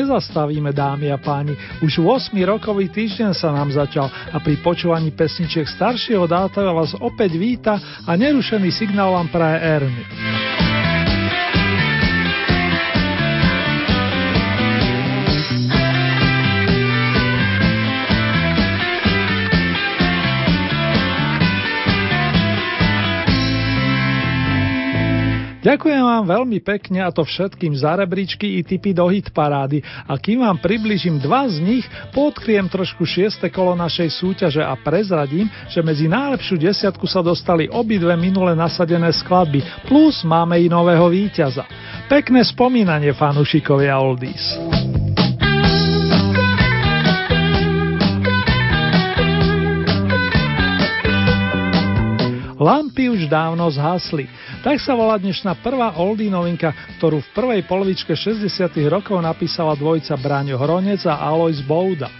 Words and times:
Nezastavíme, 0.00 0.72
dámy 0.72 1.12
a 1.12 1.18
páni. 1.20 1.52
Už 1.84 2.00
8 2.00 2.32
rokový 2.48 2.88
týždeň 2.88 3.36
sa 3.36 3.52
nám 3.52 3.68
začal 3.68 4.08
a 4.08 4.40
pri 4.40 4.56
počúvaní 4.64 5.12
pesničiek 5.12 5.68
staršieho 5.68 6.24
dáta 6.24 6.64
vás 6.72 6.96
opäť 6.96 7.36
víta 7.36 7.76
a 8.08 8.10
nerušený 8.16 8.72
signál 8.72 9.12
vám 9.12 9.28
praje 9.28 9.58
Ernie. 9.60 10.39
Ďakujem 25.70 26.02
vám 26.02 26.26
veľmi 26.26 26.58
pekne 26.66 26.98
a 26.98 27.14
to 27.14 27.22
všetkým 27.22 27.70
za 27.78 27.94
rebríčky 27.94 28.58
i 28.58 28.66
typy 28.66 28.90
do 28.90 29.06
hit 29.06 29.30
parády 29.30 29.78
a 30.02 30.18
kým 30.18 30.42
vám 30.42 30.58
približím 30.58 31.22
dva 31.22 31.46
z 31.46 31.62
nich, 31.62 31.86
podkriem 32.10 32.66
trošku 32.66 33.06
šieste 33.06 33.46
kolo 33.54 33.78
našej 33.78 34.10
súťaže 34.18 34.66
a 34.66 34.74
prezradím, 34.74 35.46
že 35.70 35.78
medzi 35.78 36.10
najlepšiu 36.10 36.58
desiatku 36.58 37.06
sa 37.06 37.22
dostali 37.22 37.70
obidve 37.70 38.18
minule 38.18 38.58
nasadené 38.58 39.14
skladby, 39.14 39.62
plus 39.86 40.26
máme 40.26 40.58
i 40.58 40.66
nového 40.66 41.06
víťaza. 41.06 41.62
Pekné 42.10 42.42
spomínanie 42.42 43.14
fanúšikovia 43.14 43.94
Oldies. 43.94 44.58
Lampy 52.58 53.08
už 53.08 53.30
dávno 53.30 53.70
zhasli. 53.72 54.28
Tak 54.60 54.76
sa 54.76 54.92
volá 54.92 55.16
dnešná 55.16 55.56
prvá 55.64 55.96
oldie 55.96 56.28
novinka, 56.28 56.76
ktorú 57.00 57.24
v 57.24 57.32
prvej 57.32 57.60
polovičke 57.64 58.12
60. 58.12 58.44
rokov 58.92 59.16
napísala 59.16 59.72
dvojica 59.72 60.12
Braňo 60.20 60.60
Hronec 60.60 61.00
a 61.08 61.16
Alois 61.16 61.64
Bouda. 61.64 62.12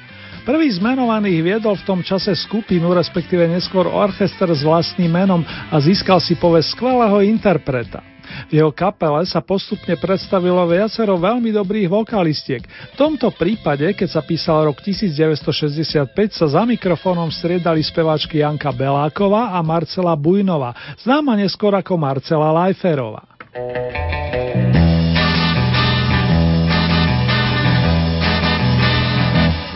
Prvý 0.48 0.72
z 0.72 0.80
menovaných 0.80 1.44
viedol 1.44 1.76
v 1.76 1.84
tom 1.84 2.00
čase 2.00 2.32
skupinu, 2.32 2.96
respektíve 2.96 3.44
neskôr 3.44 3.84
orchester 3.84 4.48
s 4.56 4.64
vlastným 4.64 5.12
menom 5.12 5.44
a 5.44 5.76
získal 5.84 6.16
si 6.16 6.32
povesť 6.32 6.80
skvelého 6.80 7.20
interpreta. 7.20 8.00
V 8.48 8.52
jeho 8.58 8.72
kapele 8.74 9.22
sa 9.28 9.38
postupne 9.44 9.94
predstavilo 9.98 10.62
viacero 10.66 11.16
veľmi 11.16 11.50
dobrých 11.54 11.88
vokalistiek. 11.90 12.62
V 12.64 12.96
tomto 12.96 13.30
prípade, 13.34 13.92
keď 13.94 14.08
sa 14.08 14.22
písal 14.24 14.66
rok 14.66 14.80
1965, 14.82 16.10
sa 16.34 16.46
za 16.48 16.62
mikrofónom 16.66 17.28
striedali 17.30 17.82
speváčky 17.84 18.42
Janka 18.42 18.70
Beláková 18.74 19.54
a 19.54 19.58
Marcela 19.62 20.14
Bujnová, 20.18 20.74
známa 21.00 21.36
neskôr 21.38 21.74
ako 21.76 21.94
Marcela 21.98 22.50
Lajferová. 22.50 23.24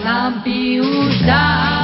Lampy 0.04 0.84
už 0.84 1.24
dávno 1.24 1.83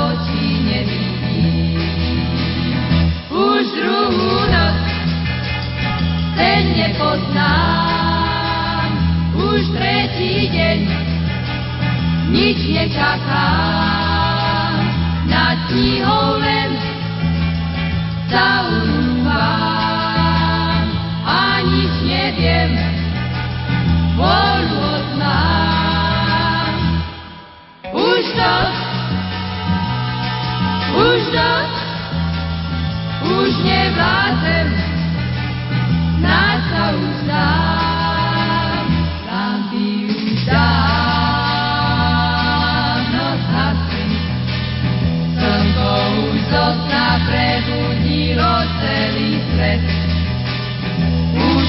tretí 9.71 10.51
deň 10.51 10.79
nič 12.31 12.59
nečakám. 12.69 14.73
Nad 15.27 15.57
knihou 15.71 16.39
len 16.43 16.71
zaunúvam 18.31 19.35
a 21.23 21.61
nič 21.63 21.93
neviem, 22.03 22.71
vôľu 24.19 24.77
odmám. 25.01 26.73
Už 27.95 28.25
to, 28.35 28.55
už 30.95 31.21
to, 31.31 31.51
už 33.23 33.51
nevládzem, 33.63 34.80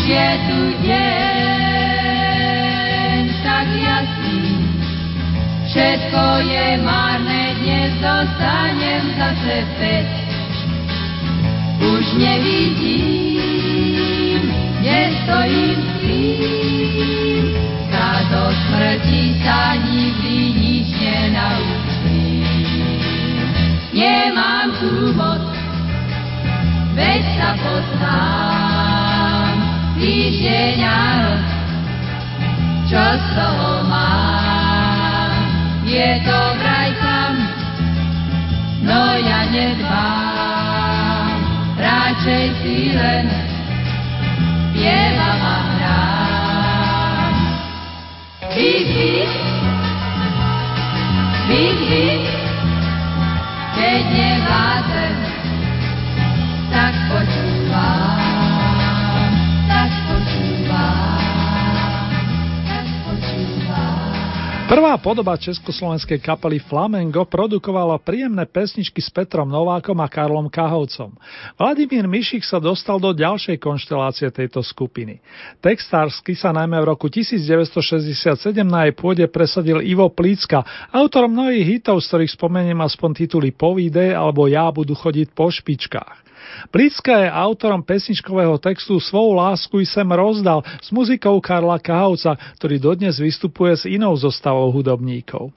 je 0.02 0.28
tu 0.50 0.60
deň 0.82 2.02
tak 3.42 3.68
jasný, 3.70 4.58
všetko 5.70 6.22
je 6.42 6.66
marné, 6.82 7.54
dnes 7.62 7.94
dostanem 8.02 9.02
zase 9.14 9.62
späť. 9.74 10.06
Už 11.82 12.14
nevidím, 12.18 13.62
kde 14.82 15.00
stojím 15.22 15.78
s 15.78 15.90
tým, 16.02 17.54
sa 17.90 18.22
do 18.30 18.50
smrti 18.50 19.38
sa 19.42 19.74
nikdy 19.82 20.38
nič 20.54 20.88
nenaučím. 20.98 22.46
Nemám 23.94 24.70
tu 24.78 25.14
moc, 25.14 25.42
veď 26.94 27.22
sa 27.38 27.50
poznám, 27.58 28.61
týždeň 30.02 30.78
a 30.82 30.98
noc, 31.22 31.46
čo 32.90 32.98
z 32.98 33.24
toho 33.38 33.86
mám. 33.86 35.30
Je 35.86 36.18
to 36.26 36.38
vraj 36.58 36.90
tam, 36.98 37.32
no 38.82 39.14
ja 39.22 39.46
nedbám, 39.46 41.38
radšej 41.78 42.44
si 42.66 42.90
len 42.98 43.30
spievam 44.74 45.38
a 45.38 45.58
hrám. 45.70 47.34
Big, 48.58 48.82
big, 48.90 49.30
big, 51.46 51.78
big, 51.86 52.22
keď 53.78 54.02
nevládzem, 54.10 55.14
tak 56.74 56.94
počúvam. 57.06 57.61
Prvá 64.72 64.96
podoba 64.96 65.36
československej 65.36 66.16
kapely 66.24 66.56
Flamengo 66.56 67.28
produkovala 67.28 68.00
príjemné 68.00 68.48
pesničky 68.48 69.04
s 69.04 69.12
Petrom 69.12 69.44
Novákom 69.44 70.00
a 70.00 70.08
Karlom 70.08 70.48
Kahovcom. 70.48 71.12
Vladimír 71.60 72.08
Mišik 72.08 72.40
sa 72.40 72.56
dostal 72.56 72.96
do 72.96 73.12
ďalšej 73.12 73.60
konštelácie 73.60 74.32
tejto 74.32 74.64
skupiny. 74.64 75.20
Textársky 75.60 76.32
sa 76.32 76.56
najmä 76.56 76.80
v 76.80 76.88
roku 76.88 77.12
1967 77.12 78.32
na 78.64 78.88
jej 78.88 78.96
pôde 78.96 79.28
presadil 79.28 79.84
Ivo 79.84 80.08
Plícka, 80.08 80.64
autorom 80.88 81.36
mnohých 81.36 81.68
hitov, 81.68 82.00
z 82.00 82.08
ktorých 82.08 82.32
spomeniem 82.32 82.80
aspoň 82.80 83.28
tituly 83.28 83.52
Povíde 83.52 84.16
alebo 84.16 84.48
Ja 84.48 84.72
budu 84.72 84.96
chodiť 84.96 85.36
po 85.36 85.52
špičkách. 85.52 86.21
Plicka 86.70 87.26
je 87.26 87.28
autorom 87.32 87.82
pesničkového 87.82 88.60
textu 88.60 89.00
Svou 89.00 89.34
lásku 89.34 89.82
sem 89.82 90.06
rozdal 90.06 90.62
s 90.78 90.92
muzikou 90.94 91.40
Karla 91.42 91.80
Kahovca, 91.82 92.38
ktorý 92.60 92.76
dodnes 92.78 93.18
vystupuje 93.18 93.74
s 93.74 93.84
inou 93.88 94.14
zostavou 94.14 94.70
hudobníkov. 94.70 95.50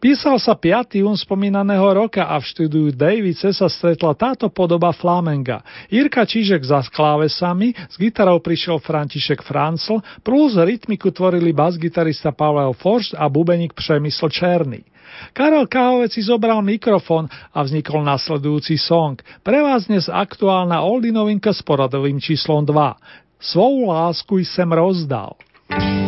Písal 0.00 0.40
sa 0.40 0.56
5. 0.56 1.00
jún 1.04 1.16
spomínaného 1.16 1.84
roka 1.92 2.24
a 2.24 2.40
v 2.40 2.48
štúdiu 2.48 2.88
Davice 2.92 3.52
sa 3.52 3.68
stretla 3.68 4.16
táto 4.16 4.48
podoba 4.48 4.90
flamenga. 4.96 5.60
Jirka 5.92 6.24
Čižek 6.24 6.64
za 6.64 6.80
klávesami, 6.88 7.76
s 7.76 7.94
gitarou 8.00 8.40
prišiel 8.40 8.80
František 8.80 9.44
Francl, 9.44 10.00
plus 10.24 10.56
rytmiku 10.56 11.12
tvorili 11.12 11.52
bas-gitarista 11.52 12.32
Pavel 12.32 12.72
Forst 12.76 13.12
a 13.16 13.28
bubeník 13.28 13.76
Přemysl 13.76 14.28
Černý. 14.28 14.80
Karel 15.32 15.66
Káhovec 15.70 16.12
si 16.12 16.22
zobral 16.24 16.60
mikrofón 16.64 17.30
a 17.54 17.62
vznikol 17.62 18.02
nasledujúci 18.02 18.80
song. 18.80 19.18
Pre 19.44 19.58
vás 19.62 19.86
dnes 19.86 20.10
aktuálna 20.10 20.82
oldy 20.82 21.14
novinka 21.14 21.54
s 21.54 21.62
poradovým 21.62 22.18
číslom 22.18 22.66
2. 22.66 22.74
Svou 23.38 23.90
lásku 23.90 24.42
sem 24.42 24.68
rozdal. 24.68 25.38
thank 25.68 26.07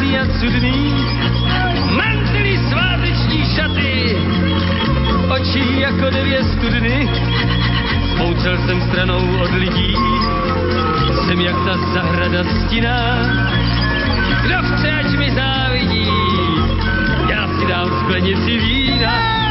viac 0.00 0.30
cudných, 0.40 1.08
mantily 1.96 2.58
sváteční 2.68 3.44
šaty, 3.56 4.16
oči 5.28 5.80
jako 5.80 6.10
dvě 6.10 6.44
studny. 6.44 7.08
Poučel 8.18 8.58
jsem 8.66 8.80
stranou 8.82 9.40
od 9.42 9.50
lidí, 9.50 9.94
jsem 11.26 11.40
jak 11.40 11.56
ta 11.64 11.76
zahrada 11.94 12.44
stina. 12.44 12.98
Kdo 14.42 14.56
chce, 14.62 14.90
ať 14.90 15.18
mi 15.18 15.30
závidí, 15.30 16.08
já 17.28 17.48
si 17.48 17.66
dám 17.66 17.88
sklenici 18.00 18.58
vína. 18.58 19.49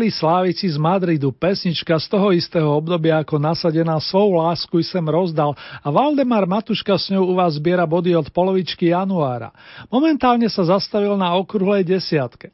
Dozneli 0.00 0.16
slávici 0.16 0.64
z 0.64 0.80
Madridu, 0.80 1.28
pesnička 1.28 2.00
z 2.00 2.08
toho 2.08 2.32
istého 2.32 2.72
obdobia 2.72 3.20
ako 3.20 3.36
nasadená 3.36 4.00
svou 4.00 4.32
lásku 4.32 4.80
sem 4.80 5.04
rozdal 5.04 5.52
a 5.84 5.92
Valdemar 5.92 6.48
Matuška 6.48 6.96
s 6.96 7.12
ňou 7.12 7.28
u 7.28 7.34
vás 7.36 7.60
zbiera 7.60 7.84
body 7.84 8.16
od 8.16 8.32
polovičky 8.32 8.96
januára. 8.96 9.52
Momentálne 9.92 10.48
sa 10.48 10.64
zastavil 10.64 11.20
na 11.20 11.36
okrúhlej 11.36 11.84
desiatke. 11.84 12.48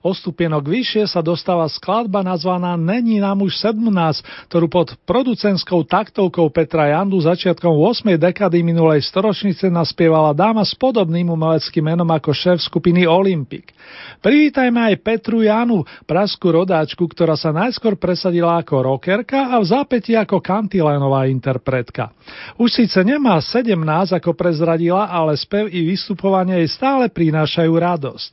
O 0.00 0.16
stupienok 0.16 0.64
vyššie 0.64 1.12
sa 1.12 1.20
dostáva 1.20 1.68
skladba 1.68 2.24
nazvaná 2.24 2.72
Není 2.72 3.20
nám 3.20 3.44
už 3.44 3.52
17, 3.60 4.48
ktorú 4.48 4.66
pod 4.72 4.96
producentskou 5.04 5.84
taktovkou 5.84 6.48
Petra 6.48 6.88
Jandu 6.88 7.20
začiatkom 7.20 7.68
8. 7.68 8.16
dekady 8.16 8.64
minulej 8.64 9.04
storočnice 9.04 9.68
naspievala 9.68 10.32
dáma 10.32 10.64
s 10.64 10.72
podobným 10.72 11.28
umeleckým 11.28 11.84
menom 11.84 12.08
ako 12.08 12.32
šéf 12.32 12.64
skupiny 12.64 13.04
Olympic. 13.04 13.76
Privítajme 14.24 14.88
aj 14.88 15.04
Petru 15.04 15.44
Janu, 15.44 15.84
praskú 16.08 16.48
rodáčku, 16.48 17.04
ktorá 17.04 17.36
sa 17.36 17.52
najskôr 17.52 18.00
presadila 18.00 18.56
ako 18.56 18.96
rockerka 18.96 19.52
a 19.52 19.60
v 19.60 19.68
zápäti 19.68 20.16
ako 20.16 20.40
kantilénová 20.40 21.28
interpretka. 21.28 22.08
Už 22.56 22.72
síce 22.72 23.04
nemá 23.04 23.36
17 23.36 23.76
ako 24.16 24.32
prezradila, 24.32 25.12
ale 25.12 25.36
spev 25.36 25.68
i 25.68 25.84
vystupovanie 25.84 26.64
jej 26.64 26.72
stále 26.72 27.12
prinášajú 27.12 27.72
radosť. 27.76 28.32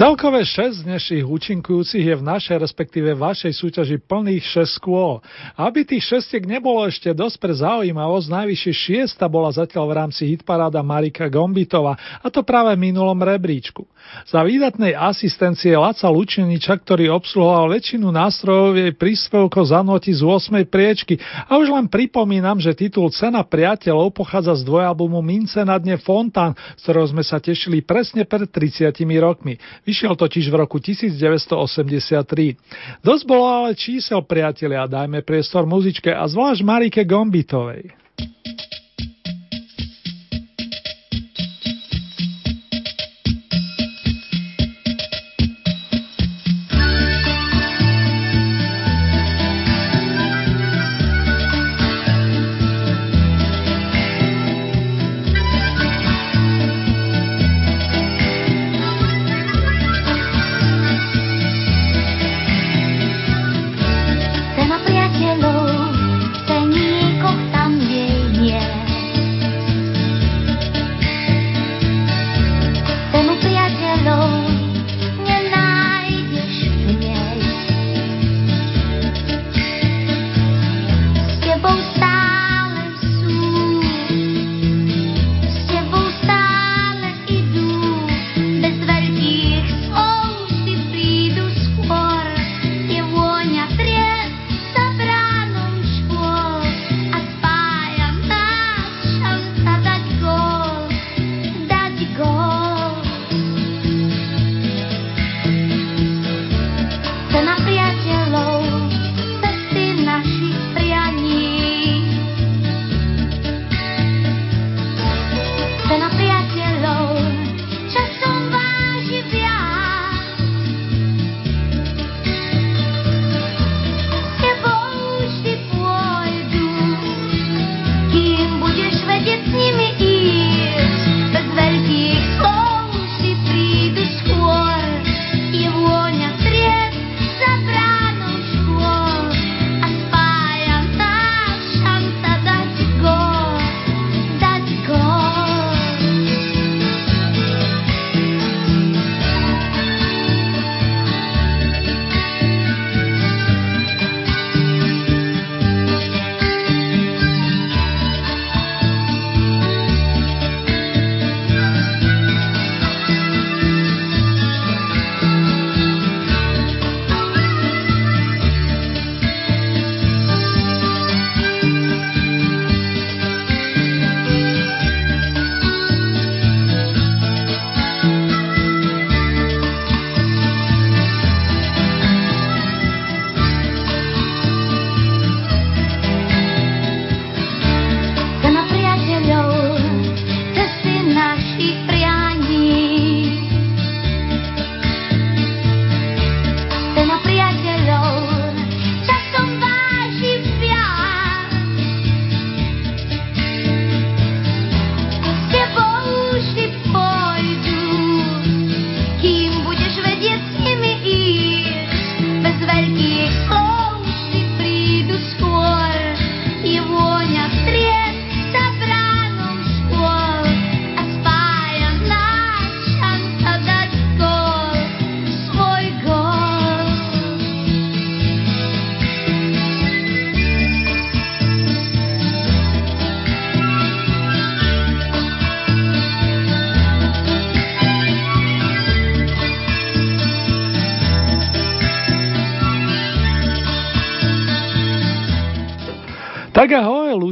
Celkové 0.00 0.48
6 0.48 0.88
dnešných 0.88 1.28
účinkujúcich 1.28 2.00
je 2.00 2.16
v 2.16 2.24
našej, 2.24 2.56
respektíve 2.64 3.12
vašej 3.12 3.52
súťaži 3.52 4.00
plných 4.00 4.64
6 4.64 4.80
skôl. 4.80 5.20
Aby 5.60 5.84
tých 5.84 6.08
šestiek 6.08 6.40
nebolo 6.48 6.88
ešte 6.88 7.12
dosť 7.12 7.36
pre 7.36 7.52
zaujímavosť, 7.52 8.32
najvyššie 8.32 8.72
šiesta 8.72 9.28
bola 9.28 9.52
zatiaľ 9.52 9.84
v 9.92 9.96
rámci 10.00 10.24
hitparáda 10.32 10.80
Marika 10.80 11.28
Gombitova, 11.28 12.00
a 12.00 12.26
to 12.32 12.40
práve 12.40 12.80
v 12.80 12.88
minulom 12.88 13.20
rebríčku. 13.20 13.84
Za 14.24 14.40
výdatnej 14.40 14.96
asistencie 14.96 15.76
Laca 15.76 16.08
Lučeniča, 16.08 16.80
ktorý 16.80 17.12
obsluhoval 17.12 17.68
väčšinu 17.76 18.08
nástrojov 18.08 18.80
jej 18.80 18.96
príspevkov 18.96 19.68
zanotí 19.68 20.16
z 20.16 20.24
8. 20.24 20.64
priečky 20.64 21.20
a 21.44 21.60
už 21.60 21.76
len 21.76 21.92
pripomínam, 21.92 22.56
že 22.56 22.72
titul 22.72 23.12
Cena 23.12 23.44
priateľov 23.44 24.16
pochádza 24.16 24.56
z 24.56 24.64
dvojalbumu 24.64 25.20
Mince 25.20 25.60
na 25.60 25.76
dne 25.76 26.00
Fontán, 26.00 26.56
z 26.80 26.88
ktorého 26.88 27.04
sme 27.04 27.20
sa 27.20 27.36
tešili 27.36 27.84
presne 27.84 28.24
pred 28.24 28.48
30 28.48 28.96
rokmi. 29.20 29.60
Vyšiel 29.90 30.14
totiž 30.14 30.54
v 30.54 30.56
roku 30.62 30.78
1983. 30.78 33.02
Dosť 33.02 33.24
bolo 33.26 33.42
ale 33.42 33.74
čísel, 33.74 34.22
priatelia, 34.22 34.86
dajme 34.86 35.26
priestor 35.26 35.66
muzičke 35.66 36.14
a 36.14 36.30
zvlášť 36.30 36.62
Marike 36.62 37.02
Gombitovej. 37.02 37.99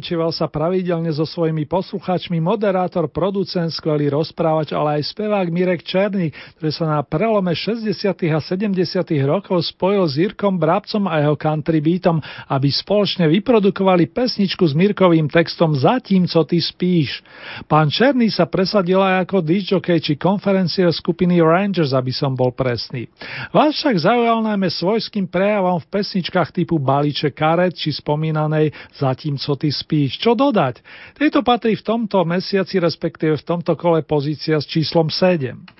Lúčival 0.09 0.33
sa 0.33 0.49
pravidelne 0.49 1.13
so 1.13 1.29
svojimi 1.29 1.69
poslucháčmi 1.69 2.41
moderátor, 2.41 3.13
producent, 3.13 3.69
skvelý 3.69 4.09
rozprávač, 4.09 4.73
ale 4.73 4.97
aj 4.97 5.13
spevák 5.13 5.53
Mirek 5.53 5.85
Černý, 5.85 6.33
ktorý 6.57 6.73
sa 6.73 6.89
na 6.89 7.05
prelome 7.05 7.53
60. 7.53 8.17
a 8.33 8.41
70. 8.41 8.73
rokov 9.29 9.69
spojil 9.69 10.09
s 10.09 10.17
Jirkom 10.17 10.57
Brabcom 10.57 11.05
a 11.13 11.21
jeho 11.21 11.37
country 11.37 11.85
beatom, 11.85 12.25
aby 12.49 12.73
spoločne 12.73 13.29
vyprodukovali 13.29 14.09
pesničku 14.09 14.65
s 14.65 14.73
Mirkovým 14.73 15.29
textom 15.29 15.77
Zatím, 15.77 16.25
co 16.25 16.41
ty 16.49 16.57
spíš. 16.57 17.21
Pán 17.69 17.93
Černý 17.93 18.33
sa 18.33 18.49
presadil 18.49 19.05
aj 19.05 19.29
ako 19.29 19.45
disjockey 19.45 20.01
či 20.01 20.17
konferencier 20.17 20.89
skupiny 20.89 21.45
Rangers, 21.45 21.93
aby 21.93 22.17
som 22.17 22.33
bol 22.33 22.57
presný. 22.57 23.13
Vás 23.53 23.77
však 23.77 24.09
zaujal 24.09 24.41
najmä 24.41 24.73
svojským 24.73 25.29
prejavom 25.29 25.77
v 25.85 26.01
pesničkách 26.01 26.49
typu 26.57 26.81
Balíček 26.81 27.37
karet 27.37 27.77
či 27.77 27.93
spomínanej 27.93 28.73
Zatím, 28.97 29.37
co 29.37 29.53
ty 29.53 29.69
spíš. 29.69 29.98
Čo 30.07 30.39
dodať? 30.39 30.79
Tejto 31.19 31.43
patrí 31.43 31.75
v 31.75 31.83
tomto 31.83 32.23
mesiaci, 32.23 32.79
respektíve 32.79 33.35
v 33.35 33.45
tomto 33.45 33.75
kole 33.75 34.07
pozícia 34.07 34.63
s 34.63 34.71
číslom 34.71 35.11
7. 35.11 35.79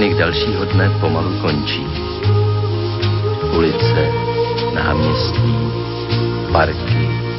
Piknik 0.00 0.16
dalšího 0.16 0.64
dne 0.64 0.88
pomalu 1.00 1.28
končí. 1.44 1.84
Ulice, 3.52 4.02
náměstí, 4.74 5.56
parky, 6.52 7.29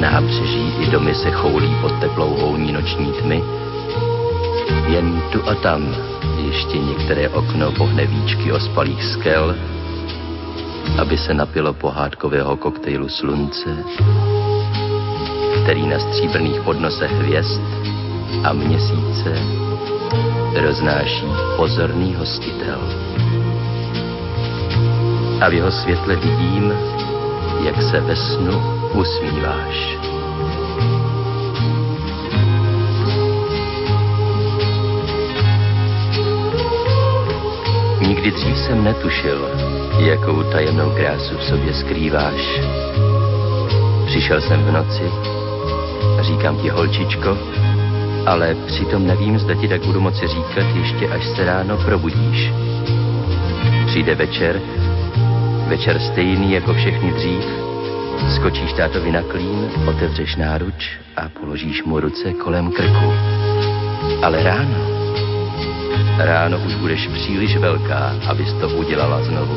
nábřeží 0.00 0.72
i 0.80 0.90
domy 0.90 1.14
se 1.14 1.30
choulí 1.30 1.76
pod 1.80 2.00
teplou 2.00 2.36
houní 2.40 2.72
noční 2.72 3.12
tmy. 3.12 3.42
Jen 4.88 5.22
tu 5.32 5.48
a 5.48 5.54
tam 5.54 5.96
ještě 6.46 6.78
některé 6.78 7.28
okno 7.28 7.72
pohne 7.72 8.06
víčky 8.06 8.52
ospalých 8.52 9.04
skel, 9.04 9.54
aby 10.98 11.18
se 11.18 11.34
napilo 11.34 11.72
pohádkového 11.72 12.56
koktejlu 12.56 13.08
slunce, 13.08 13.76
který 15.62 15.86
na 15.86 15.98
stříbrných 15.98 16.60
podnosech 16.60 17.12
hvězd 17.12 17.60
a 18.44 18.52
měsíce 18.52 19.32
roznáší 20.62 21.26
pozorný 21.56 22.14
hostitel. 22.14 22.78
A 25.40 25.48
v 25.48 25.52
jeho 25.52 25.70
světle 25.70 26.16
vidím, 26.16 26.72
jak 27.64 27.82
se 27.82 28.00
ve 28.00 28.16
snu 28.16 28.75
usmíváš. 28.96 29.98
Nikdy 38.00 38.30
dřív 38.30 38.58
jsem 38.58 38.84
netušil, 38.84 39.50
jakou 39.98 40.42
tajemnou 40.42 40.90
krásu 40.90 41.36
v 41.38 41.44
sobě 41.44 41.74
skrýváš. 41.74 42.60
Přišel 44.06 44.40
jsem 44.40 44.64
v 44.64 44.72
noci 44.72 45.36
říkám 46.26 46.56
ti, 46.56 46.68
holčičko, 46.68 47.38
ale 48.26 48.54
přitom 48.66 49.06
nevím, 49.06 49.38
zda 49.38 49.54
ti 49.54 49.68
tak 49.68 49.86
budu 49.86 50.00
moci 50.00 50.26
říkat 50.28 50.66
ještě 50.76 51.08
až 51.08 51.26
se 51.26 51.44
ráno 51.44 51.76
probudíš. 51.76 52.52
Přijde 53.86 54.14
večer, 54.14 54.60
večer 55.68 55.98
stejný 55.98 56.52
jako 56.52 56.74
všechny 56.74 57.12
dřív, 57.12 57.65
skočíš 58.36 58.72
tátovi 58.72 59.12
na 59.12 59.22
klín, 59.22 59.70
otevřeš 59.88 60.36
náruč 60.36 60.98
a 61.16 61.28
položíš 61.28 61.84
mu 61.84 62.00
ruce 62.00 62.32
kolem 62.32 62.72
krku. 62.72 63.12
Ale 64.22 64.42
ráno, 64.42 64.80
ráno 66.18 66.58
už 66.66 66.74
budeš 66.74 67.06
příliš 67.06 67.56
velká, 67.56 68.12
abys 68.28 68.52
to 68.52 68.68
udělala 68.68 69.22
znovu. 69.22 69.56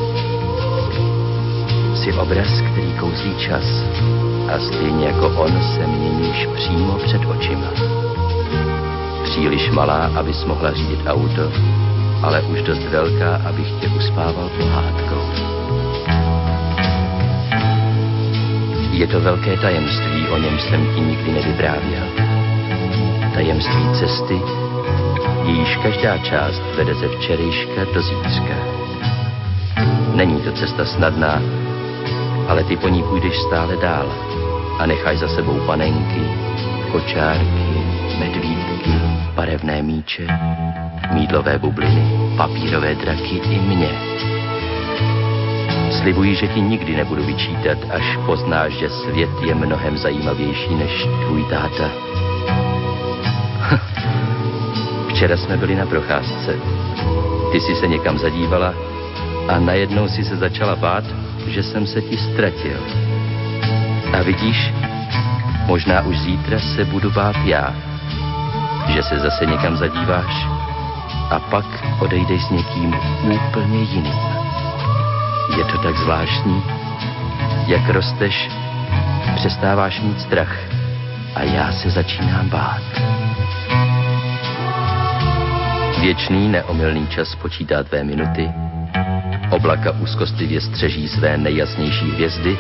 Jsi 1.96 2.14
obraz, 2.14 2.62
který 2.72 2.94
kouzlí 3.00 3.36
čas 3.38 3.66
a 4.54 4.60
stejně 4.60 5.06
jako 5.06 5.28
on 5.28 5.62
se 5.76 5.88
měníš 5.88 6.48
přímo 6.56 6.98
před 6.98 7.26
očima. 7.26 7.72
Příliš 9.24 9.70
malá, 9.70 10.12
abys 10.16 10.46
mohla 10.46 10.74
řídit 10.74 11.00
auto, 11.08 11.52
ale 12.24 12.42
už 12.42 12.62
dost 12.62 12.84
velká, 12.84 13.36
abych 13.36 13.72
tě 13.82 13.88
uspával 13.88 14.50
pohádkou. 14.58 15.39
Je 19.00 19.08
to 19.08 19.20
velké 19.20 19.58
tajemství, 19.58 20.28
o 20.28 20.38
něm 20.38 20.60
jsem 20.60 20.96
ti 20.96 21.02
nikdy 21.02 21.32
nevyprávěl. 21.32 22.04
Tajemství 23.34 23.90
cesty, 24.00 24.42
jejíž 25.46 25.76
každá 25.84 26.18
část 26.18 26.62
vede 26.78 26.94
ze 26.94 27.08
včerejška 27.08 27.86
do 27.94 28.02
zítřka. 28.02 28.56
Není 30.16 30.42
to 30.42 30.52
cesta 30.52 30.86
snadná, 30.86 31.42
ale 32.48 32.64
ty 32.64 32.78
po 32.78 32.88
ní 32.88 33.04
půjdeš 33.04 33.40
stále 33.48 33.78
dál 33.78 34.12
a 34.80 34.86
necháš 34.86 35.18
za 35.18 35.28
sebou 35.28 35.60
panenky, 35.66 36.22
kočárky, 36.92 37.84
medvídky, 38.20 38.92
barevné 39.36 39.82
míče, 39.82 40.28
mídlové 41.12 41.58
bubliny, 41.58 42.36
papírové 42.38 42.96
draky 42.96 43.42
i 43.50 43.60
mě. 43.60 43.90
Slibuji, 46.02 46.36
že 46.36 46.48
ti 46.48 46.62
nikdy 46.62 46.96
nebudu 46.96 47.24
vyčítat, 47.24 47.78
až 47.90 48.18
poznáš, 48.26 48.74
že 48.74 48.90
svět 48.90 49.30
je 49.42 49.56
mnohem 49.56 49.98
zajímavější 49.98 50.76
než 50.76 51.08
tvůj 51.26 51.44
táta. 51.50 51.90
Včera 55.10 55.38
jsme 55.38 55.58
byli 55.58 55.76
na 55.76 55.86
procházce. 55.86 56.56
Ty 57.52 57.60
jsi 57.60 57.76
se 57.76 57.88
někam 57.88 58.18
zadívala 58.20 58.74
a 59.48 59.60
najednou 59.60 60.08
si 60.08 60.24
se 60.24 60.36
začala 60.36 60.76
bát, 60.76 61.04
že 61.48 61.64
jsem 61.64 61.88
se 61.88 62.02
ti 62.02 62.18
ztratil. 62.18 62.78
A 64.14 64.22
vidíš, 64.24 64.74
možná 65.66 66.02
už 66.02 66.20
zítra 66.20 66.60
se 66.60 66.86
budu 66.86 67.12
bát 67.12 67.36
já 67.46 67.90
že 68.90 69.04
se 69.04 69.20
zase 69.20 69.46
někam 69.46 69.78
zadíváš 69.78 70.48
a 71.32 71.40
pak 71.40 71.66
odejdeš 72.00 72.44
s 72.44 72.50
někým 72.50 72.96
úplně 73.36 73.82
jiným. 73.82 74.39
Je 75.58 75.66
to 75.66 75.78
tak 75.78 75.98
zvláštní, 75.98 76.64
jak 77.68 77.90
rosteš, 77.90 78.50
přestáváš 79.36 80.02
mít 80.02 80.22
strach 80.22 80.58
a 81.36 81.44
já 81.44 81.72
se 81.72 81.90
začínám 81.90 82.50
bát. 82.50 82.82
Věčný 86.02 86.48
neomylný 86.50 87.08
čas 87.08 87.36
počítá 87.36 87.84
tvé 87.84 88.04
minuty, 88.04 88.52
oblaka 89.50 89.92
úzkostlivě 89.92 90.62
střeží 90.62 91.08
své 91.08 91.38
nejjasnější 91.38 92.12
hvězdy 92.12 92.58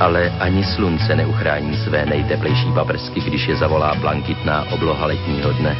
ale 0.00 0.32
ani 0.40 0.64
slunce 0.64 1.16
neuchrání 1.16 1.76
své 1.76 2.06
nejteplejší 2.06 2.72
paprsky, 2.74 3.20
když 3.20 3.48
je 3.48 3.56
zavolá 3.56 3.94
blankitná 3.94 4.64
obloha 4.70 5.06
letního 5.06 5.52
dne. 5.52 5.76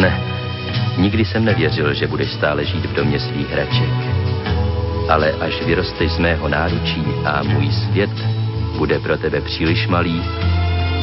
Ne, 0.00 0.20
nikdy 0.98 1.24
jsem 1.24 1.44
nevěřil, 1.44 1.94
že 1.94 2.06
budeš 2.06 2.32
stále 2.32 2.64
žít 2.64 2.86
v 2.86 2.94
domě 2.94 3.20
svých 3.20 3.50
hraček. 3.50 4.25
Ale 5.08 5.32
až 5.32 5.62
vyrosteš 5.62 6.12
z 6.12 6.18
mého 6.18 6.48
náručí 6.48 7.04
a 7.24 7.42
můj 7.42 7.72
svět 7.72 8.10
bude 8.78 8.98
pro 8.98 9.16
tebe 9.16 9.40
příliš 9.40 9.86
malý, 9.86 10.22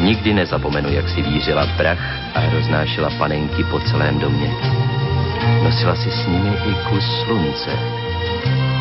nikdy 0.01 0.33
nezapomenu, 0.33 0.89
jak 0.93 1.09
si 1.09 1.21
vířila 1.21 1.67
prach 1.77 2.03
a 2.35 2.49
roznášela 2.53 3.09
panenky 3.17 3.63
po 3.63 3.79
celém 3.79 4.19
domě. 4.19 4.49
Nosila 5.63 5.95
si 5.95 6.11
s 6.11 6.27
nimi 6.27 6.53
i 6.65 6.73
kus 6.89 7.23
slunce. 7.25 7.71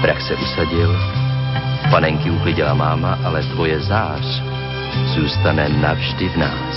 Prach 0.02 0.22
se 0.22 0.34
usadil 0.34 1.22
Panenky 1.92 2.30
uklidila 2.30 2.74
máma, 2.74 3.18
ale 3.24 3.42
tvoje 3.42 3.80
zář 3.80 4.42
zůstane 5.14 5.68
navždy 5.68 6.28
v 6.28 6.36
nás. 6.36 6.76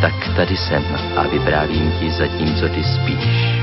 Tak 0.00 0.36
tady 0.36 0.56
jsem 0.56 0.84
a 1.16 1.22
vyprávím 1.22 1.92
ti 1.98 2.10
co 2.60 2.68
ty 2.68 2.84
spíš. 2.84 3.62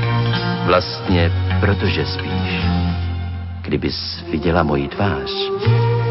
Vlastně 0.66 1.32
protože 1.60 2.06
spíš. 2.06 2.85
Kdybys 3.66 4.24
viděla 4.30 4.62
moji 4.62 4.88
tvář, 4.88 5.30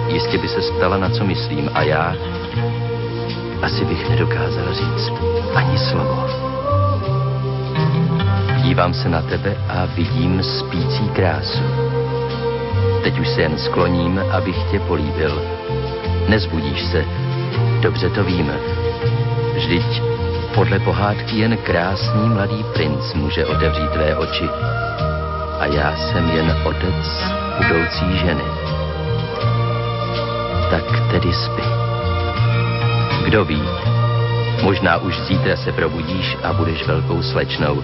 jistě 0.07 0.37
by 0.37 0.47
se 0.47 0.61
ptala, 0.77 0.97
na 0.97 1.09
co 1.09 1.25
myslím 1.25 1.69
a 1.73 1.81
já 1.81 2.15
asi 3.61 3.85
bych 3.85 4.09
nedokázal 4.09 4.73
říct 4.73 5.11
ani 5.55 5.77
slovo. 5.77 6.27
Dívám 8.63 8.93
se 8.93 9.09
na 9.09 9.21
tebe 9.21 9.57
a 9.69 9.85
vidím 9.85 10.43
spící 10.43 11.09
krásu 11.09 11.63
Teď 13.03 13.19
už 13.19 13.27
se 13.27 13.41
jen 13.41 13.57
skloním, 13.57 14.21
abych 14.31 14.57
tě 14.71 14.79
políbil. 14.79 15.41
Nezbudíš 16.29 16.81
se, 16.91 17.05
dobře 17.81 18.09
to 18.09 18.23
víme. 18.23 18.57
Vždyť 19.55 20.01
podle 20.55 20.79
pohádky 20.79 21.39
jen 21.39 21.57
krásný 21.57 22.29
mladý 22.29 22.65
princ 22.73 23.13
může 23.13 23.45
otevřít 23.45 23.89
tvé 23.89 24.15
oči. 24.15 24.49
A 25.59 25.65
já 25.65 25.95
jsem 25.97 26.29
jen 26.29 26.55
otec 26.65 27.44
budoucí 27.57 28.17
ženy. 28.17 28.43
tak 30.71 31.11
tedy 31.11 31.33
spi. 31.33 31.63
Kdo 33.25 33.45
ví, 33.45 33.61
možná 34.63 34.97
už 34.97 35.19
zítra 35.19 35.55
se 35.55 35.71
probudíš 35.71 36.37
a 36.43 36.53
budeš 36.53 36.87
velkou 36.87 37.21
slečnou 37.21 37.83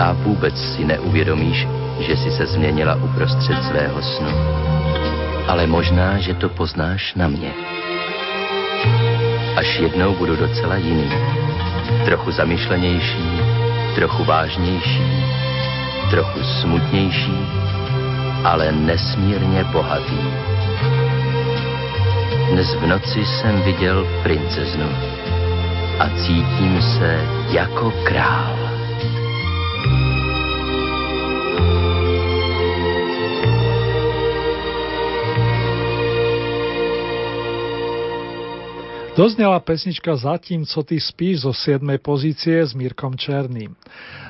a 0.00 0.12
vůbec 0.12 0.74
si 0.74 0.84
neuvědomíš, 0.84 1.68
že 2.00 2.16
si 2.16 2.30
se 2.30 2.46
změnila 2.46 2.94
uprostřed 2.94 3.64
svého 3.64 4.02
snu. 4.02 4.28
Ale 5.48 5.66
možná, 5.66 6.18
že 6.18 6.34
to 6.34 6.48
poznáš 6.48 7.14
na 7.14 7.28
mě. 7.28 7.50
Až 9.56 9.78
jednou 9.78 10.14
budu 10.14 10.36
docela 10.36 10.76
jiný. 10.76 11.10
Trochu 12.04 12.30
zamyšlenější, 12.30 13.40
trochu 13.94 14.24
vážnější, 14.24 15.24
trochu 16.10 16.42
smutnější, 16.60 17.38
ale 18.44 18.72
nesmírně 18.72 19.64
bohatý. 19.64 20.20
Dnes 22.50 22.74
v 22.74 22.86
noci 22.86 23.24
jsem 23.24 23.62
viděl 23.62 24.06
princeznu 24.22 24.88
a 25.98 26.08
cítím 26.08 26.82
se 26.82 27.20
jako 27.50 27.92
král. 28.04 28.63
Doznela 39.14 39.62
pesnička 39.62 40.18
Zatím, 40.18 40.66
co 40.66 40.82
ty 40.82 40.98
spíš 40.98 41.46
zo 41.46 41.54
7. 41.54 41.86
pozície 42.02 42.58
s 42.58 42.74
Mírkom 42.74 43.14
Černým. 43.14 43.78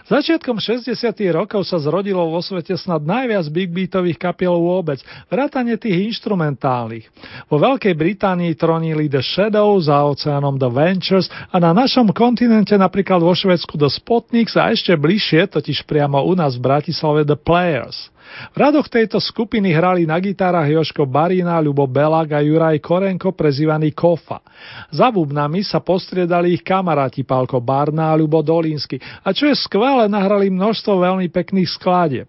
Začiatkom 0.04 0.60
60. 0.60 0.92
rokov 1.32 1.64
sa 1.64 1.80
zrodilo 1.80 2.20
vo 2.28 2.44
svete 2.44 2.76
snad 2.76 3.00
najviac 3.00 3.48
big 3.48 3.72
beatových 3.72 4.20
kapiel 4.20 4.52
vôbec, 4.52 5.00
vrátane 5.32 5.80
tých 5.80 6.12
instrumentálnych. 6.12 7.08
Vo 7.48 7.56
Veľkej 7.56 7.96
Británii 7.96 8.52
tronili 8.60 9.08
The 9.08 9.24
Shadows, 9.24 9.88
za 9.88 10.04
oceánom 10.04 10.60
The 10.60 10.68
Ventures 10.68 11.32
a 11.48 11.56
na 11.56 11.72
našom 11.72 12.12
kontinente 12.12 12.76
napríklad 12.76 13.24
vo 13.24 13.32
Švedsku 13.32 13.80
The 13.80 13.88
Spotniks 13.88 14.52
a 14.60 14.68
ešte 14.68 14.92
bližšie, 15.00 15.48
totiž 15.48 15.88
priamo 15.88 16.20
u 16.20 16.36
nás 16.36 16.60
v 16.60 16.64
Bratislave 16.68 17.24
The 17.24 17.40
Players. 17.40 18.12
V 18.52 18.56
radoch 18.56 18.90
tejto 18.90 19.22
skupiny 19.22 19.70
hrali 19.70 20.04
na 20.04 20.18
gitárach 20.18 20.66
Joško 20.66 21.06
Barina, 21.06 21.58
Ľubo 21.62 21.86
Belák 21.86 22.34
a 22.34 22.40
Juraj 22.42 22.78
Korenko, 22.82 23.34
prezývaný 23.34 23.94
Kofa. 23.94 24.42
Za 24.90 25.10
bubnami 25.14 25.62
sa 25.62 25.78
postriedali 25.82 26.58
ich 26.58 26.62
kamaráti 26.66 27.22
Pálko 27.22 27.62
Barna 27.62 28.10
a 28.10 28.18
Ľubo 28.18 28.42
Dolínsky 28.42 28.98
a 29.22 29.30
čo 29.30 29.46
je 29.46 29.56
skvelé, 29.56 30.10
nahrali 30.10 30.50
množstvo 30.50 31.00
veľmi 31.00 31.30
pekných 31.30 31.70
skladieb. 31.70 32.28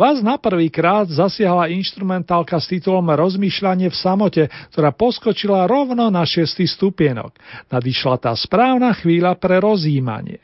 Vás 0.00 0.24
na 0.24 0.40
prvý 0.40 0.72
krát 0.72 1.08
zasiahla 1.12 1.68
instrumentálka 1.68 2.56
s 2.56 2.72
titulom 2.72 3.04
Rozmýšľanie 3.04 3.92
v 3.92 3.96
samote, 3.96 4.42
ktorá 4.72 4.96
poskočila 4.96 5.68
rovno 5.68 6.08
na 6.08 6.24
šiestý 6.24 6.64
stupienok. 6.64 7.36
Nadišla 7.68 8.16
tá 8.16 8.32
správna 8.32 8.96
chvíľa 8.96 9.36
pre 9.36 9.60
rozjímanie. 9.60 10.40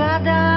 skladá 0.00 0.49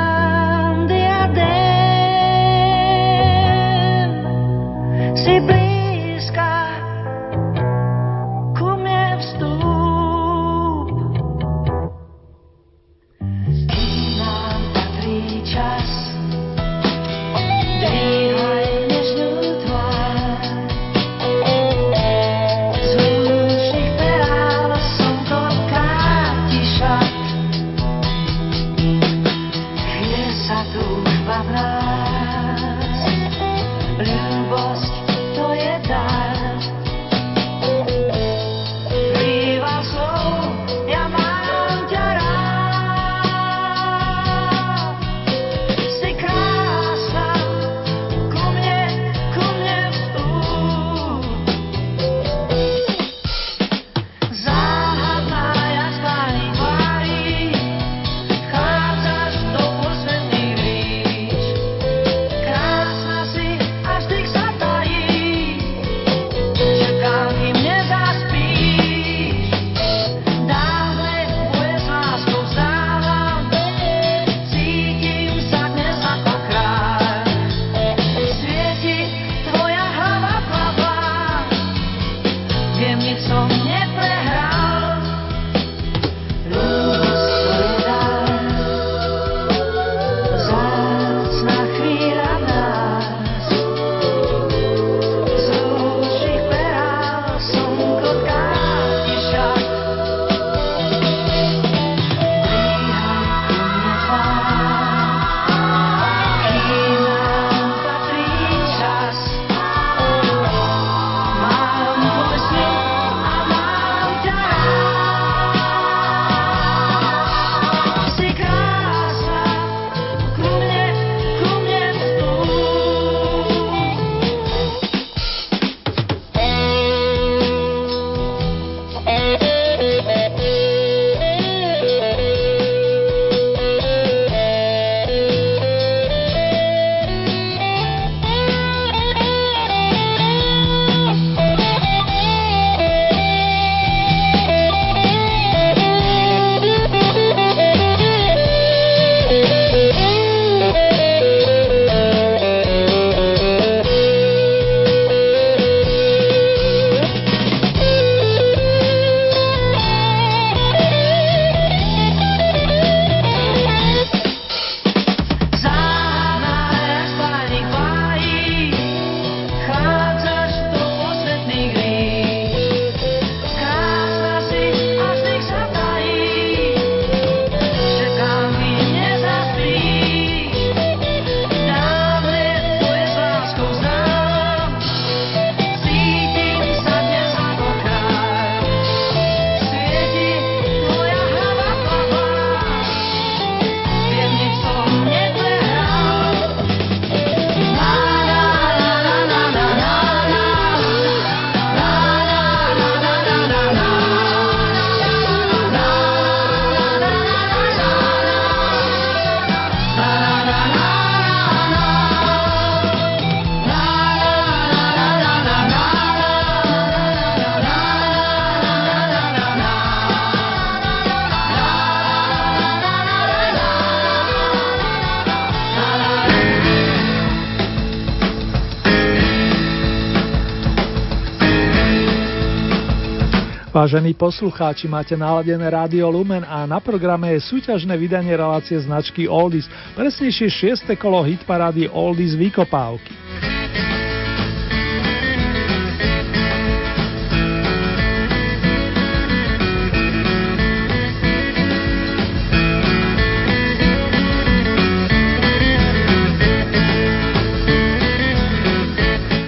Vážení 233.94 234.18
poslucháči, 234.18 234.90
máte 234.90 235.14
naladené 235.14 235.70
Rádio 235.70 236.10
Lumen 236.10 236.42
a 236.50 236.66
na 236.66 236.82
programe 236.82 237.38
je 237.38 237.46
súťažné 237.46 237.94
vydanie 237.94 238.34
relácie 238.34 238.74
značky 238.82 239.30
Oldies, 239.30 239.70
presnejšie 239.94 240.82
6. 240.90 240.98
kolo 240.98 241.22
hitparády 241.22 241.86
Oldies 241.94 242.34
Vykopávky. 242.34 243.23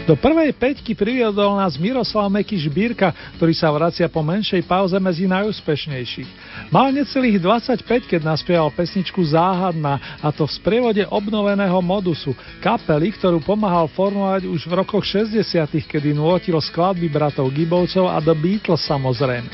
Do 0.06 0.14
prvej 0.14 0.53
peťky 0.53 0.93
priviedol 0.93 1.58
nás 1.58 1.82
Miroslav 1.82 2.30
Meky 2.30 2.62
Žbírka, 2.62 3.10
ktorý 3.41 3.58
sa 3.58 3.74
vracia 3.74 4.06
po 4.06 4.22
menšej 4.22 4.62
pauze 4.70 4.93
medzi 5.01 5.26
najúspešnejších. 5.26 6.30
Mal 6.70 6.93
necelých 6.93 7.41
25, 7.41 8.06
keď 8.06 8.22
naspieval 8.22 8.70
pesničku 8.70 9.18
Záhadná, 9.26 10.22
a 10.22 10.30
to 10.30 10.45
v 10.45 10.53
sprievode 10.62 11.01
obnoveného 11.10 11.82
modusu, 11.82 12.38
kapely, 12.62 13.18
ktorú 13.18 13.41
pomáhal 13.41 13.89
formovať 13.89 14.45
už 14.45 14.70
v 14.70 14.74
rokoch 14.78 15.01
60 15.01 15.41
kedy 15.74 16.14
nôtil 16.14 16.53
skladby 16.62 17.10
bratov 17.10 17.49
Gibovcov 17.49 18.06
a 18.06 18.22
The 18.22 18.38
Beatles 18.38 18.86
samozrejme. 18.86 19.49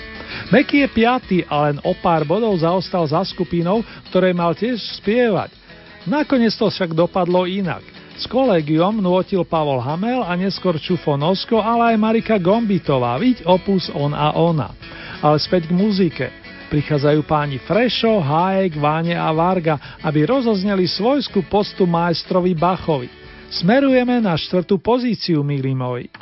Meky 0.52 0.84
je 0.84 0.88
piatý 0.92 1.38
a 1.48 1.72
len 1.72 1.80
o 1.80 1.96
pár 1.96 2.28
bodov 2.28 2.60
zaostal 2.60 3.08
za 3.08 3.24
skupinou, 3.24 3.88
ktorej 4.12 4.36
mal 4.36 4.52
tiež 4.52 5.00
spievať. 5.00 5.56
Nakoniec 6.04 6.52
to 6.60 6.68
však 6.68 6.92
dopadlo 6.92 7.48
inak. 7.48 8.01
S 8.22 8.30
kolegiom 8.30 9.02
nôtil 9.02 9.42
Pavol 9.50 9.82
Hamel 9.82 10.22
a 10.22 10.38
neskôr 10.38 10.78
Čufo 10.78 11.18
Nosko, 11.18 11.58
ale 11.58 11.90
aj 11.90 11.98
Marika 11.98 12.38
Gombitová, 12.38 13.18
viď 13.18 13.42
opus 13.50 13.90
On 13.98 14.14
a 14.14 14.38
Ona. 14.38 14.78
Ale 15.26 15.42
späť 15.42 15.66
k 15.66 15.74
muzike. 15.74 16.28
Prichádzajú 16.70 17.26
páni 17.26 17.58
Frešo, 17.58 18.22
Hájek, 18.22 18.78
Váne 18.78 19.18
a 19.18 19.34
Varga, 19.34 19.98
aby 20.06 20.30
rozozneli 20.30 20.86
svojskú 20.86 21.50
postu 21.50 21.90
majstrovi 21.90 22.54
Bachovi. 22.54 23.10
Smerujeme 23.50 24.22
na 24.22 24.38
štvrtú 24.38 24.78
pozíciu, 24.78 25.42
milí 25.42 25.74
moji. 25.74 26.14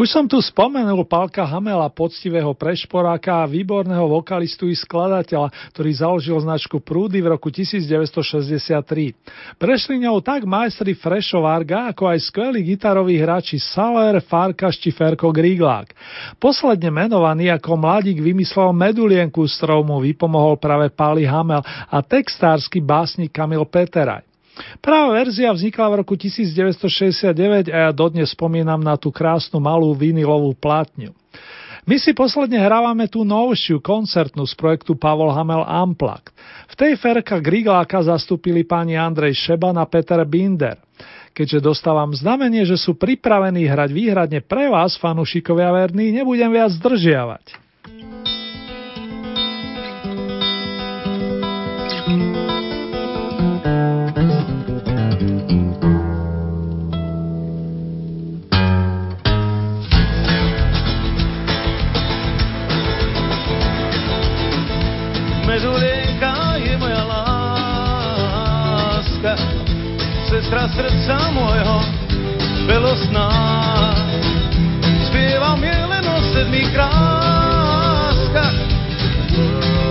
Už 0.00 0.16
som 0.16 0.24
tu 0.24 0.40
spomenul 0.40 1.04
Pálka 1.04 1.44
Hamela, 1.44 1.84
poctivého 1.92 2.56
prešporáka 2.56 3.36
a 3.36 3.44
výborného 3.44 4.08
vokalistu 4.08 4.64
i 4.64 4.72
skladateľa, 4.72 5.52
ktorý 5.76 5.90
založil 5.92 6.40
značku 6.40 6.80
Prúdy 6.80 7.20
v 7.20 7.36
roku 7.36 7.52
1963. 7.52 9.60
Prešli 9.60 10.00
ňou 10.00 10.24
tak 10.24 10.48
majstri 10.48 10.96
Frešo 10.96 11.44
Varga, 11.44 11.92
ako 11.92 12.16
aj 12.16 12.32
skvelí 12.32 12.64
gitaroví 12.64 13.20
hráči 13.20 13.60
Saler, 13.60 14.24
Farkaš 14.24 14.80
či 14.80 14.88
Ferko 14.88 15.36
Griglák. 15.36 15.92
Posledne 16.40 16.88
menovaný 16.88 17.52
ako 17.52 17.76
mladík 17.76 18.24
vymyslel 18.24 18.72
medulienku, 18.72 19.44
s 19.44 19.60
ktorou 19.60 19.84
mu 19.84 20.00
vypomohol 20.00 20.56
práve 20.56 20.88
Páli 20.88 21.28
Hamel 21.28 21.60
a 21.92 22.00
textársky 22.00 22.80
básnik 22.80 23.36
Kamil 23.36 23.68
Peteraj. 23.68 24.29
Práva 24.80 25.16
verzia 25.16 25.52
vznikla 25.52 25.86
v 25.90 25.94
roku 26.04 26.14
1969 26.16 27.70
a 27.72 27.88
ja 27.88 27.90
dodnes 27.92 28.32
spomínam 28.32 28.80
na 28.80 28.96
tú 28.96 29.12
krásnu 29.12 29.60
malú 29.60 29.92
vinilovú 29.92 30.56
plátňu. 30.56 31.12
My 31.88 31.96
si 31.96 32.12
posledne 32.12 32.60
hrávame 32.60 33.08
tú 33.08 33.24
novšiu 33.24 33.80
koncertnú 33.80 34.44
z 34.44 34.54
projektu 34.54 34.94
Pavol 34.94 35.32
Hamel 35.32 35.64
Unplugged. 35.64 36.30
V 36.70 36.74
tej 36.76 36.92
Ferka 37.00 37.40
Grigláka 37.40 38.04
zastúpili 38.04 38.68
páni 38.68 39.00
Andrej 39.00 39.34
Šeban 39.34 39.80
a 39.80 39.88
Peter 39.88 40.20
Binder. 40.28 40.76
Keďže 41.32 41.64
dostávam 41.64 42.12
znamenie, 42.12 42.66
že 42.68 42.76
sú 42.76 42.98
pripravení 42.98 43.64
hrať 43.64 43.90
výhradne 43.96 44.40
pre 44.44 44.68
vás, 44.68 44.98
fanúšikovia 45.00 45.72
verní, 45.72 46.12
nebudem 46.12 46.52
viac 46.52 46.74
zdržiavať. 46.76 47.69
Sestra 70.50 70.66
srdca 70.72 71.30
môjho 71.30 71.78
belosná. 72.66 73.30
Spievam 75.06 75.62
je 75.62 75.78
len 75.78 76.02
o 76.10 76.18
sedmi 76.34 76.66
kráskach, 76.74 78.56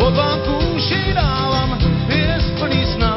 od 0.03 0.20
vám 0.20 0.39
kúši 0.43 1.15
dávam 1.15 1.80
pies 2.11 2.43
plný 2.59 2.84
sná. 2.91 3.15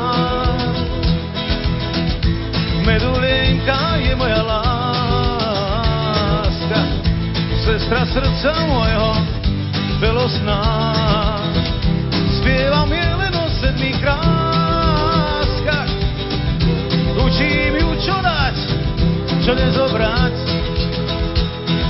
Medulienka 2.86 3.96
je 4.06 4.14
moja 4.14 4.42
láska, 4.46 5.50
sestra 7.66 8.06
srdca 8.06 8.54
môjho 8.70 9.18
belosná. 9.98 11.31
Spievam 12.42 12.90
je 12.90 13.06
len 13.22 13.34
sedmi 13.62 13.94
kráskach, 14.02 15.86
Učím 17.14 17.78
ju 17.78 17.94
čo 18.02 18.18
dať, 18.18 18.58
čo 19.46 19.54
nezobrať. 19.54 20.34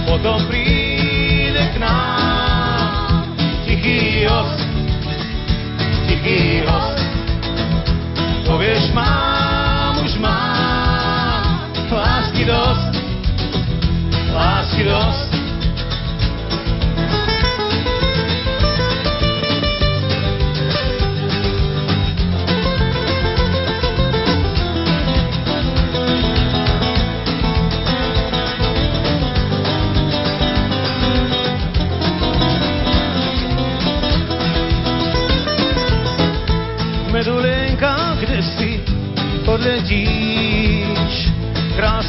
Potom 0.04 0.44
príde 0.52 1.72
k 1.72 1.80
nám 1.80 3.32
tichý 3.64 4.28
host, 4.28 4.60
tichý 6.04 6.60
host. 6.68 7.00
Povieš, 8.44 8.92
mám, 8.92 10.04
už 10.04 10.20
mám, 10.20 11.64
lásky 11.88 12.44
dosť, 12.44 12.92
lásky 14.36 14.84
dosť. 14.84 15.31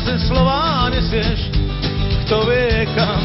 Krásne 0.04 0.20
slova 0.28 0.91
nesieš, 0.91 1.47
kto 2.28 2.43
vie 2.43 2.84
kam. 2.91 3.23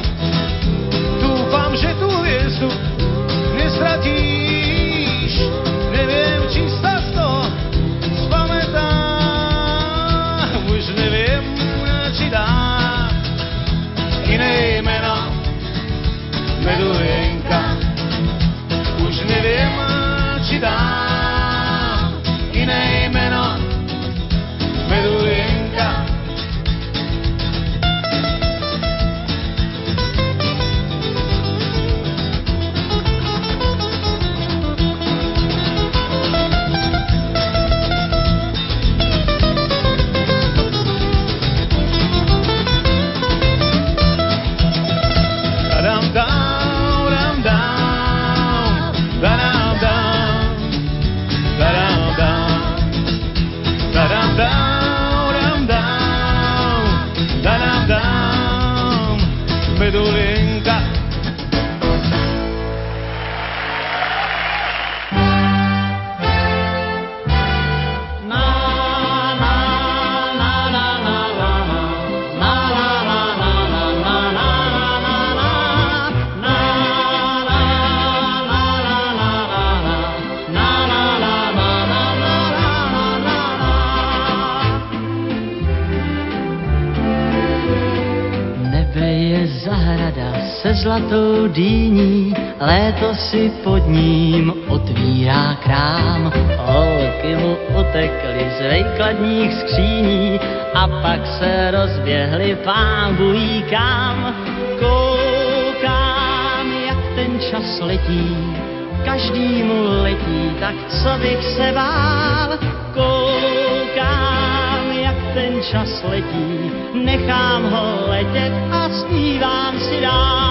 Léto 92.89 93.14
si 93.14 93.53
pod 93.64 93.84
ním 93.86 94.53
otvírá 94.68 95.61
krám. 95.61 96.32
Holky 96.57 97.36
mu 97.36 97.57
otekly 97.76 98.51
z 98.57 98.61
vejkladních 98.61 99.53
skříní 99.55 100.41
a 100.74 100.89
pak 100.89 101.26
se 101.26 101.70
rozběhly 101.70 102.57
pán 102.64 103.16
bují 103.16 103.64
kam. 103.70 104.34
Koukám, 104.80 106.72
jak 106.89 106.99
ten 107.14 107.41
čas 107.51 107.80
letí, 107.80 108.57
každý 109.05 109.62
mu 109.62 110.03
letí, 110.03 110.57
tak 110.61 110.74
co 110.89 111.18
bych 111.20 111.45
se 111.45 111.72
bál. 111.74 112.49
Koukám, 112.95 114.93
jak 114.93 115.16
ten 115.34 115.62
čas 115.62 116.03
letí, 116.09 116.72
nechám 116.95 117.70
ho 117.70 118.09
letět 118.09 118.53
a 118.70 118.89
zpívám 118.89 119.80
si 119.80 120.01
dál. 120.01 120.48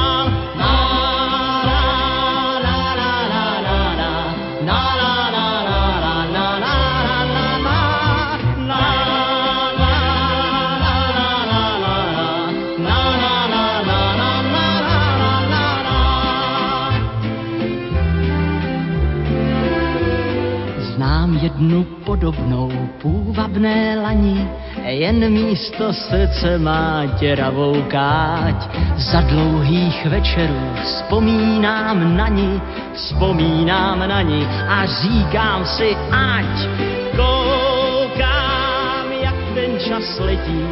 Jednu 21.48 21.84
podobnou 21.84 22.72
půvabné 23.02 24.00
lani, 24.04 24.50
jen 24.86 25.30
místo 25.30 25.94
srdce 25.94 26.58
má 26.58 27.06
děravou 27.20 27.84
káť. 27.88 28.70
Za 28.98 29.22
dlouhých 29.22 30.06
večerů 30.06 30.60
vzpomínám 30.84 32.18
na 32.18 32.28
ní, 32.28 32.62
vzpomínám 32.94 34.00
na 34.00 34.22
ní 34.22 34.48
a 34.68 34.86
říkám 34.86 35.66
si, 35.66 35.96
ať 36.12 36.68
koukám, 37.16 39.12
jak 39.24 39.36
ten 39.54 39.80
čas 39.80 40.20
letí, 40.20 40.68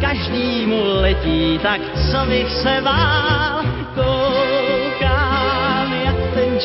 každýmu 0.00 0.82
letí, 0.84 1.58
tak 1.62 1.80
co 2.10 2.26
bych 2.26 2.50
se 2.52 2.80
bál, 2.84 3.73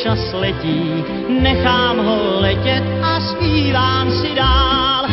čas 0.04 0.34
letí, 0.34 1.04
nechám 1.30 1.98
ho 1.98 2.40
letět 2.40 2.84
a 3.04 3.20
zpívám 3.20 4.12
si 4.12 4.36
dál. 4.36 5.06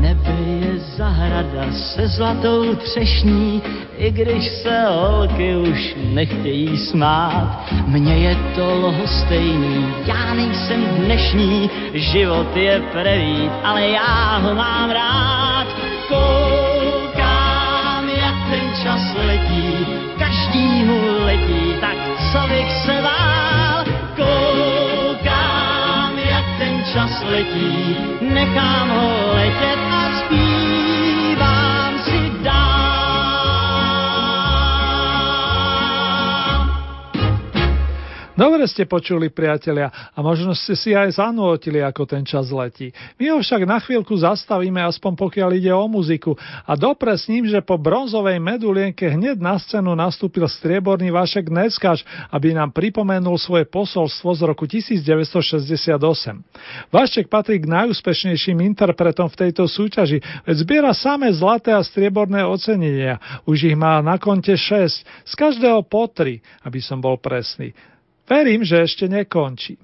Nebe 0.00 0.36
je 0.60 0.78
zahrada 0.78 1.72
se 1.72 2.08
zlatou 2.08 2.74
třešní 2.74 3.62
i 4.02 4.10
když 4.10 4.48
se 4.48 4.84
holky 4.88 5.56
už 5.56 5.96
nechtějí 5.96 6.78
smát. 6.78 7.64
Mně 7.86 8.14
je 8.14 8.36
to 8.54 8.74
lhostejný, 8.74 9.86
já 10.06 10.34
nejsem 10.34 10.84
dnešní, 10.84 11.70
život 11.94 12.56
je 12.56 12.82
prevít, 12.92 13.52
ale 13.64 13.88
já 13.88 14.38
ho 14.38 14.54
mám 14.54 14.90
rád. 14.90 15.66
Koukám, 16.08 18.08
jak 18.08 18.34
ten 18.50 18.82
čas 18.82 19.14
letí, 19.26 19.86
každý 20.18 20.84
mu 20.84 21.24
letí, 21.24 21.74
tak 21.80 21.96
co 22.32 22.48
bych 22.48 22.72
se 22.72 23.02
bál. 23.02 23.84
Koukám, 24.16 26.18
jak 26.30 26.44
ten 26.58 26.84
čas 26.92 27.24
letí, 27.30 27.96
nechám 28.20 28.90
ho 28.90 29.34
letět 29.34 29.91
Dobre 38.32 38.64
ste 38.64 38.88
počuli, 38.88 39.28
priatelia, 39.28 39.92
a 39.92 40.18
možno 40.24 40.56
ste 40.56 40.72
si 40.72 40.96
aj 40.96 41.20
zanútili, 41.20 41.84
ako 41.84 42.08
ten 42.08 42.24
čas 42.24 42.48
letí. 42.48 42.88
My 43.20 43.28
ho 43.28 43.44
však 43.44 43.68
na 43.68 43.76
chvíľku 43.76 44.16
zastavíme, 44.16 44.80
aspoň 44.80 45.20
pokiaľ 45.20 45.50
ide 45.52 45.68
o 45.68 45.84
muziku. 45.84 46.32
A 46.64 46.72
dopresním, 46.72 47.44
že 47.44 47.60
po 47.60 47.76
bronzovej 47.76 48.40
medulienke 48.40 49.04
hneď 49.04 49.36
na 49.36 49.60
scénu 49.60 49.92
nastúpil 49.92 50.48
strieborný 50.48 51.12
Vašek 51.12 51.52
Neckáč, 51.52 52.08
aby 52.32 52.56
nám 52.56 52.72
pripomenul 52.72 53.36
svoje 53.36 53.68
posolstvo 53.68 54.32
z 54.32 54.40
roku 54.48 54.64
1968. 54.64 55.92
Vašek 56.88 57.28
patrí 57.28 57.60
k 57.60 57.68
najúspešnejším 57.68 58.64
interpretom 58.64 59.28
v 59.28 59.36
tejto 59.44 59.68
súťaži, 59.68 60.24
veď 60.48 60.56
zbiera 60.56 60.96
samé 60.96 61.28
zlaté 61.36 61.76
a 61.76 61.84
strieborné 61.84 62.48
ocenenia. 62.48 63.20
Už 63.44 63.68
ich 63.68 63.76
má 63.76 64.00
na 64.00 64.16
konte 64.16 64.56
6, 64.56 65.04
z 65.04 65.32
každého 65.36 65.84
po 65.84 66.08
3, 66.08 66.40
aby 66.64 66.80
som 66.80 66.96
bol 66.96 67.20
presný. 67.20 67.76
Verím, 68.28 68.62
že 68.62 68.82
ešte 68.82 69.10
nekončí. 69.10 69.78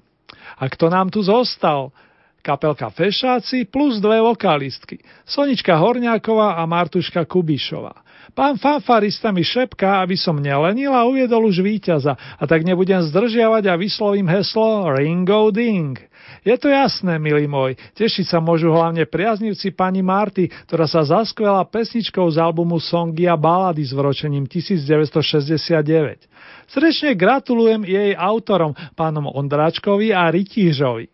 A 0.59 0.67
kto 0.67 0.91
nám 0.91 1.11
tu 1.11 1.23
zostal? 1.23 1.91
Kapelka 2.39 2.87
Fešáci 2.87 3.67
plus 3.67 3.99
dve 3.99 4.23
vokalistky. 4.23 5.03
Sonička 5.27 5.75
Horňáková 5.75 6.55
a 6.55 6.63
Martuška 6.63 7.27
Kubišová. 7.27 7.91
Pán 8.31 8.55
fanfarista 8.61 9.33
mi 9.35 9.43
šepká, 9.43 9.99
aby 10.05 10.15
som 10.15 10.37
nelenil 10.39 10.93
a 10.93 11.03
uviedol 11.03 11.49
už 11.49 11.65
víťaza, 11.65 12.13
a 12.15 12.43
tak 12.45 12.61
nebudem 12.61 13.01
zdržiavať 13.01 13.63
a 13.67 13.75
vyslovím 13.75 14.29
heslo 14.29 14.85
Ringo 14.93 15.49
Ding. 15.49 15.97
Je 16.45 16.55
to 16.55 16.69
jasné, 16.71 17.19
milý 17.19 17.49
môj, 17.49 17.75
tešiť 17.97 18.25
sa 18.31 18.39
môžu 18.39 18.71
hlavne 18.71 19.03
priaznivci 19.09 19.73
pani 19.75 19.99
Marty, 20.05 20.47
ktorá 20.69 20.85
sa 20.87 21.03
zaskvela 21.03 21.65
pesničkou 21.67 22.23
z 22.31 22.37
albumu 22.39 22.79
Songy 22.79 23.27
a 23.27 23.35
balady 23.35 23.83
s 23.83 23.91
vročením 23.91 24.45
1969. 24.47 26.29
Srdečne 26.69 27.17
gratulujem 27.17 27.81
jej 27.81 28.13
autorom, 28.13 28.77
pánom 28.93 29.25
Ondráčkovi 29.25 30.13
a 30.13 30.29
Rytížovi. 30.29 31.09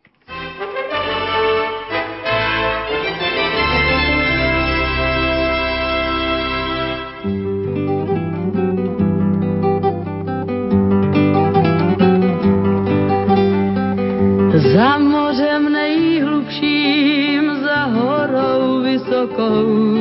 Za 14.76 14.99
mořem 14.99 15.72
nejhlubším, 15.72 17.64
za 17.64 17.84
horou 17.95 18.84
vysokou, 18.84 19.95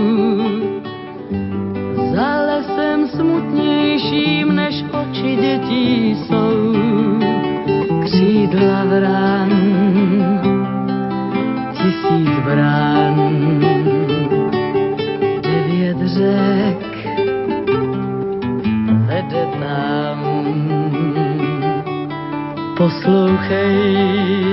oči 5.25 5.37
dětí 5.37 6.15
jsou. 6.15 6.75
Křídla 8.05 8.85
vran, 8.85 9.51
tisíc 11.73 12.31
brán, 12.45 13.17
devět 15.43 15.99
řek 16.05 17.07
vede 19.07 19.47
tam 19.61 20.21
poslouchej. 22.77 24.44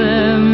Zem. 0.00 0.44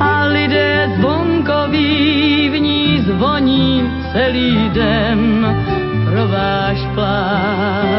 A 0.00 0.26
lidé 0.26 0.88
zvonkoví 0.96 2.48
v 2.48 2.56
ní 2.60 2.82
zvoní 3.08 3.84
celý 4.12 4.70
den. 4.72 5.20
Pro 6.04 6.28
váš 6.28 6.78
pláč, 6.94 7.95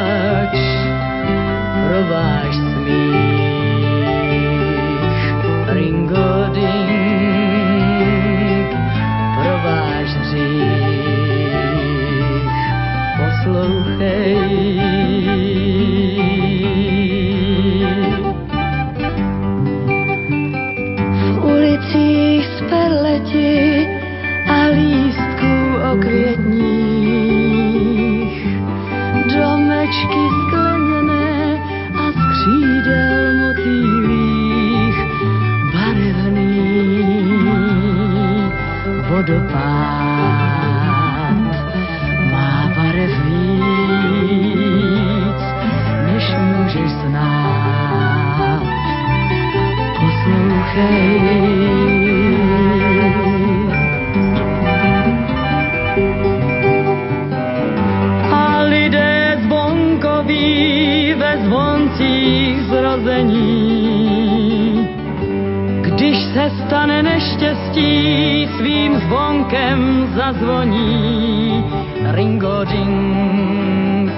zazvoní 70.38 71.66
Ringo 72.12 72.66
ding, 72.66 74.12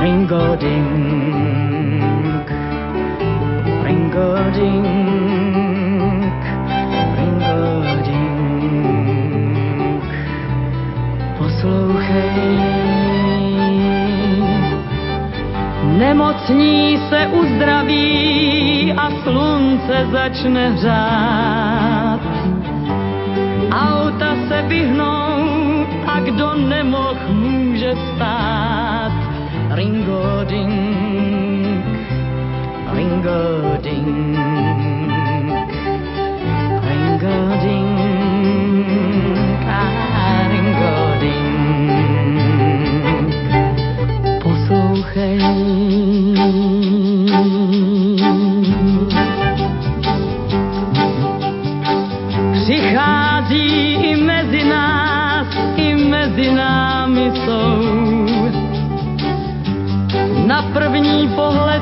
Ringo 0.00 0.56
ding, 0.56 2.50
Ringo 3.82 4.34
ding, 4.54 4.76
Poslouchej, 11.38 12.58
nemocní 15.98 16.98
se 17.08 17.26
uzdraví 17.26 18.92
a 18.96 19.10
slunce 19.22 20.06
začne 20.12 20.70
hřát 20.70 21.45
se 24.48 24.62
vyhnou 24.62 25.86
a 26.06 26.20
kdo 26.20 26.54
nemoh 26.54 27.28
může 27.28 27.94
stát. 28.14 29.12
Ringo 29.74 30.44
ding, 30.44 31.84
ringo 32.92 33.76
ding, 33.82 34.38
ringo 36.82 37.56
ding, 37.62 38.06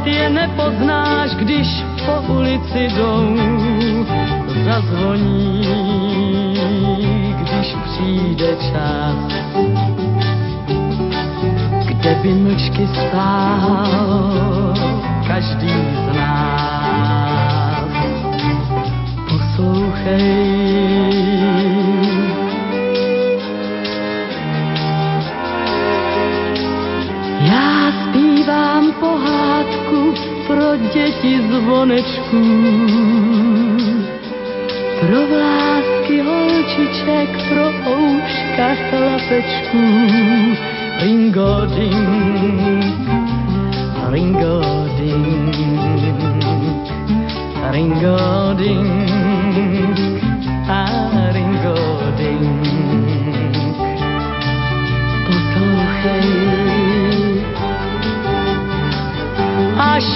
pohled 0.04 0.20
je 0.20 0.30
nepoznáš, 0.30 1.34
když 1.34 1.66
po 2.06 2.32
ulici 2.32 2.88
jdou. 2.88 3.36
Zazvoní, 4.64 5.66
když 7.40 7.76
přijde 7.84 8.56
čas, 8.56 9.16
kde 11.86 12.14
by 12.22 12.34
mlčky 12.34 12.88
stál 13.08 14.63
děti 31.24 31.42
zvonečků, 31.48 32.42
pro 35.00 35.26
vlásky 35.26 36.20
holčiček, 36.20 37.48
pro 37.48 37.66
ouška 37.92 38.74
chlapečků. 38.90 39.84
Ringo 41.02 41.66
ding, 41.66 42.84
ringo 44.10 44.62
ding, 44.98 45.56
ringo 47.70 48.54
ding, 48.54 49.03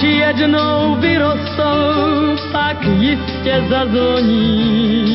jednou 0.07 0.95
vyrostou, 0.95 2.37
tak 2.51 2.85
jistě 2.85 3.63
zazvoní. 3.69 5.05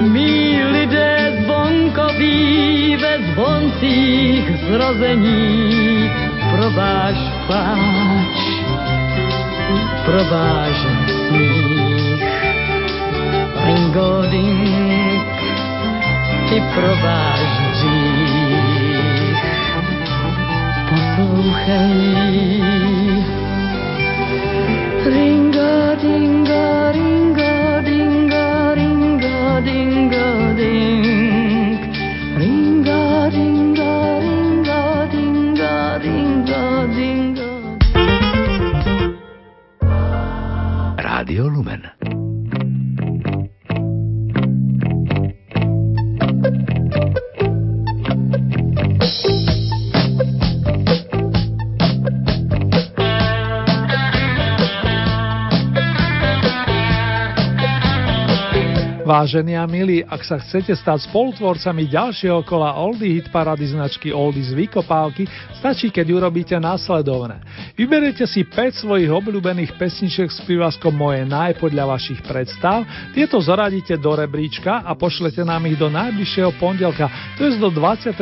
Mí 0.00 0.62
lidé 0.72 1.42
zvonkoví 1.44 2.96
ve 2.96 3.18
zvoncích 3.32 4.50
zrození 4.70 6.10
pro 6.50 6.70
váš 6.70 7.16
pláč, 7.46 8.36
pro 10.04 10.24
váš 10.24 10.86
smích. 11.28 12.24
Ringo 13.64 14.22
ding, 14.30 15.26
i 16.50 16.60
pro 16.74 16.96
váš 17.02 17.40
hřích. 17.70 19.00
Poslouchej, 20.90 22.60
Vážení 59.20 59.52
a 59.52 59.68
milí, 59.68 60.00
ak 60.00 60.24
sa 60.24 60.40
chcete 60.40 60.72
stať 60.72 61.12
spolutvorcami 61.12 61.92
ďalšieho 61.92 62.40
kola 62.40 62.72
Oldie 62.80 63.20
hit 63.20 63.28
parady 63.28 63.68
značky 63.68 64.16
Oldies 64.16 64.48
Vykopálky, 64.56 65.28
stačí, 65.60 65.92
keď 65.92 66.08
urobíte 66.08 66.56
následovné. 66.56 67.36
Vyberiete 67.76 68.24
si 68.24 68.48
5 68.48 68.80
svojich 68.80 69.12
obľúbených 69.12 69.76
pesničiek 69.76 70.32
s 70.32 70.40
prívlaskom 70.40 70.96
Moje 70.96 71.28
naj 71.28 71.60
podľa 71.60 72.00
vašich 72.00 72.24
predstav, 72.24 72.88
tieto 73.12 73.36
zaradíte 73.44 74.00
do 74.00 74.16
rebríčka 74.16 74.88
a 74.88 74.96
pošlete 74.96 75.44
nám 75.44 75.68
ich 75.68 75.76
do 75.76 75.92
najbližšieho 75.92 76.56
pondelka, 76.56 77.36
to 77.36 77.44
je 77.44 77.60
do 77.60 77.68
25. 77.68 78.16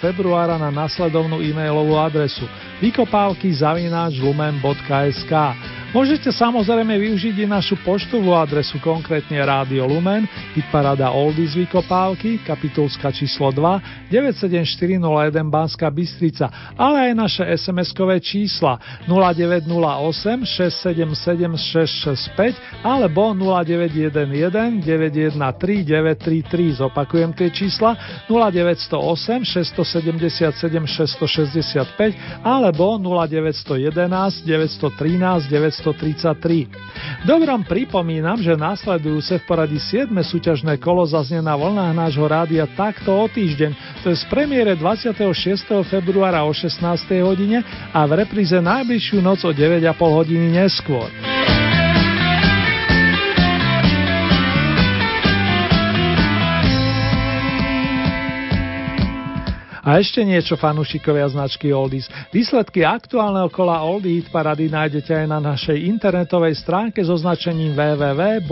februára 0.00 0.56
na 0.56 0.72
následovnú 0.72 1.44
e-mailovú 1.44 2.00
adresu 2.00 2.48
vykopálky 2.80 3.52
zavináč 3.52 4.16
lumen.sk. 4.24 5.32
Môžete 5.90 6.30
samozrejme 6.30 7.02
využiť 7.02 7.42
i 7.42 7.50
našu 7.50 7.74
poštovú 7.82 8.30
adresu, 8.30 8.78
konkrétne 8.78 9.42
Rádio 9.42 9.90
Lumen, 9.90 10.22
hitparada 10.54 11.10
Oldies 11.10 11.58
Vykopávky, 11.58 12.46
kapitulska 12.46 13.10
číslo 13.10 13.50
2, 13.50 14.06
97401 14.06 15.50
Banská 15.50 15.90
Bystrica, 15.90 16.46
ale 16.78 17.10
aj 17.10 17.12
naše 17.18 17.42
SMS-kové 17.42 18.22
čísla 18.22 18.78
0908 19.10 20.46
677 20.46 21.58
665 21.58 22.86
alebo 22.86 23.34
0911 23.34 24.86
913 24.86 25.34
933. 25.90 26.86
Zopakujem 26.86 27.34
tie 27.34 27.50
čísla 27.50 27.98
0908 28.30 29.42
677 29.42 30.54
665 30.54 32.46
alebo 32.46 32.94
0911 32.94 34.46
913 34.46 35.50
933. 35.50 35.79
1933. 35.80 37.24
Dobrom 37.24 37.64
pripomínam, 37.64 38.36
že 38.40 38.52
nasledujúce 38.56 39.40
v 39.40 39.44
poradí 39.48 39.80
7. 39.80 40.12
súťažné 40.12 40.76
kolo 40.76 41.04
zaznie 41.08 41.40
na 41.40 41.56
vlnách 41.56 41.96
nášho 41.96 42.26
rádia 42.28 42.68
takto 42.68 43.16
o 43.16 43.26
týždeň, 43.26 44.04
to 44.04 44.12
je 44.12 44.16
z 44.20 44.24
premiére 44.28 44.76
26. 44.76 45.24
februára 45.88 46.44
o 46.44 46.52
16. 46.52 46.84
hodine 47.24 47.64
a 47.90 48.04
v 48.04 48.20
repríze 48.24 48.56
najbližšiu 48.56 49.18
noc 49.24 49.40
o 49.48 49.52
9,5 49.52 49.96
hodiny 49.96 50.46
neskôr. 50.60 51.08
A 59.80 59.96
ešte 59.96 60.20
niečo 60.20 60.60
fanúšikovia 60.60 61.24
značky 61.32 61.72
Oldies. 61.72 62.08
Výsledky 62.30 62.84
aktuálneho 62.84 63.48
kola 63.48 63.80
Oldie 63.80 64.20
Hit 64.20 64.28
Parady 64.28 64.68
nájdete 64.68 65.24
aj 65.24 65.26
na 65.28 65.40
našej 65.40 65.76
internetovej 65.88 66.54
stránke 66.60 67.00
so 67.00 67.16
značením 67.16 67.72
www.lumen.sk. 67.72 68.44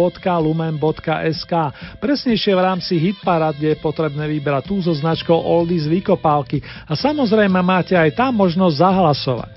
Presnejšie 2.00 2.52
v 2.56 2.60
rámci 2.64 2.96
Hit 2.96 3.20
Parad, 3.20 3.56
je 3.60 3.76
potrebné 3.76 4.24
vybrať 4.24 4.62
tú 4.68 4.80
so 4.80 4.96
značkou 4.96 5.36
Oldies 5.36 5.84
Vykopálky. 5.84 6.64
A 6.88 6.96
samozrejme 6.96 7.60
máte 7.60 7.92
aj 7.92 8.16
tam 8.16 8.36
možnosť 8.40 8.74
zahlasovať. 8.80 9.54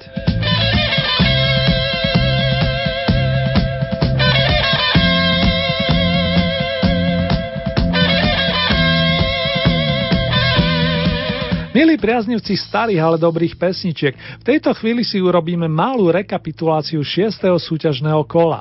Milí 11.71 11.95
priaznivci 11.95 12.59
starých, 12.59 12.99
ale 12.99 13.15
dobrých 13.15 13.55
pesničiek, 13.55 14.11
v 14.11 14.43
tejto 14.43 14.75
chvíli 14.75 15.07
si 15.07 15.23
urobíme 15.23 15.71
malú 15.71 16.11
rekapituláciu 16.11 16.99
6. 16.99 17.47
súťažného 17.47 18.27
kola. 18.27 18.59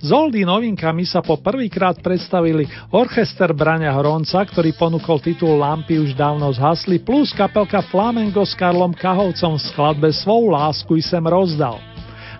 Z 0.00 0.08
Oldy 0.08 0.40
novinkami 0.40 1.04
sa 1.04 1.20
po 1.20 1.36
prvýkrát 1.36 2.00
predstavili 2.00 2.64
orchester 2.96 3.52
Braňa 3.52 3.92
Hronca, 3.92 4.40
ktorý 4.40 4.72
ponúkol 4.72 5.20
titul 5.20 5.60
Lampy 5.60 6.00
už 6.00 6.16
dávno 6.16 6.48
zhasli, 6.48 6.96
plus 6.96 7.28
kapelka 7.36 7.84
Flamengo 7.92 8.40
s 8.40 8.56
Karlom 8.56 8.96
Kahovcom 8.96 9.60
v 9.60 9.66
skladbe 9.68 10.08
Svou 10.16 10.48
lásku 10.48 10.96
i 10.96 11.04
sem 11.04 11.20
rozdal. 11.28 11.76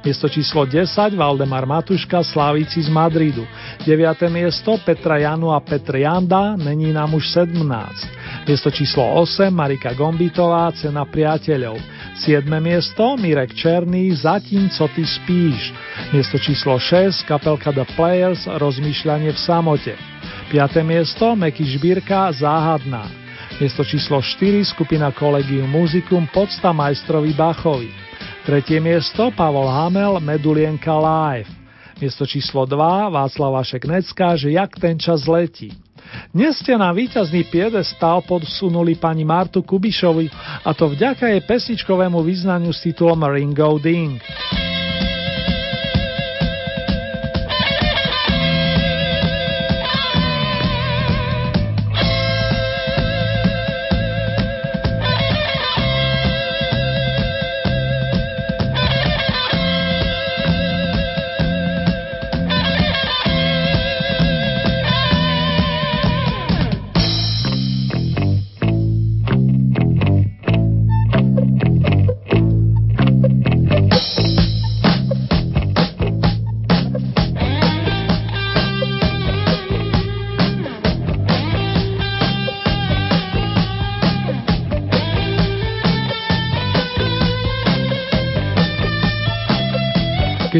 Miesto 0.06 0.30
číslo 0.30 0.62
10 0.62 1.18
Valdemar 1.18 1.66
Matuška 1.66 2.22
Slávici 2.22 2.78
z 2.78 2.86
Madridu. 2.86 3.42
9. 3.82 4.30
miesto 4.30 4.78
Petra 4.86 5.18
Janu 5.18 5.50
a 5.50 5.58
Petr 5.58 5.98
Janda 5.98 6.54
Není 6.54 6.94
nám 6.94 7.10
už 7.18 7.26
17. 7.26 8.46
Miesto 8.46 8.70
číslo 8.70 9.02
8 9.02 9.50
Marika 9.50 9.90
Gombitová 9.98 10.70
Cena 10.78 11.02
priateľov. 11.02 11.82
7. 12.22 12.46
miesto 12.62 13.18
Mirek 13.18 13.50
Černý 13.58 14.14
Zatím 14.14 14.70
co 14.70 14.86
ty 14.94 15.02
spíš. 15.02 15.74
Miesto 16.14 16.38
číslo 16.38 16.78
6 16.78 17.26
kapelka 17.26 17.74
The 17.74 17.82
Players 17.98 18.46
Rozmýšľanie 18.46 19.34
v 19.34 19.38
samote. 19.42 19.98
5. 20.54 20.86
miesto 20.86 21.34
Meky 21.34 21.66
Žbírka 21.66 22.30
Záhadná. 22.30 23.10
Miesto 23.58 23.82
číslo 23.82 24.22
4 24.22 24.70
skupina 24.70 25.10
Collegium 25.10 25.66
Musicum 25.66 26.30
Podsta 26.30 26.70
majstrovi 26.70 27.34
Bachovi. 27.34 28.05
Tretie 28.46 28.78
miesto 28.78 29.34
Pavol 29.34 29.66
Hamel 29.66 30.22
Medulienka 30.22 30.94
Live. 30.94 31.50
Miesto 31.98 32.22
číslo 32.22 32.62
2 32.62 33.10
Václav 33.10 33.58
Vašek 33.58 33.90
Necká, 33.90 34.38
že 34.38 34.54
jak 34.54 34.70
ten 34.78 34.94
čas 35.02 35.26
letí. 35.26 35.74
Dnes 36.30 36.54
ste 36.62 36.78
na 36.78 36.94
víťazný 36.94 37.42
piedestal 37.50 38.22
podsunuli 38.22 38.94
pani 38.94 39.26
Martu 39.26 39.66
Kubišovi 39.66 40.30
a 40.62 40.70
to 40.78 40.94
vďaka 40.94 41.26
jej 41.26 41.42
pesničkovému 41.42 42.22
význaniu 42.22 42.70
s 42.70 42.86
titulom 42.86 43.18
Ringo 43.26 43.82
Ding. 43.82 44.22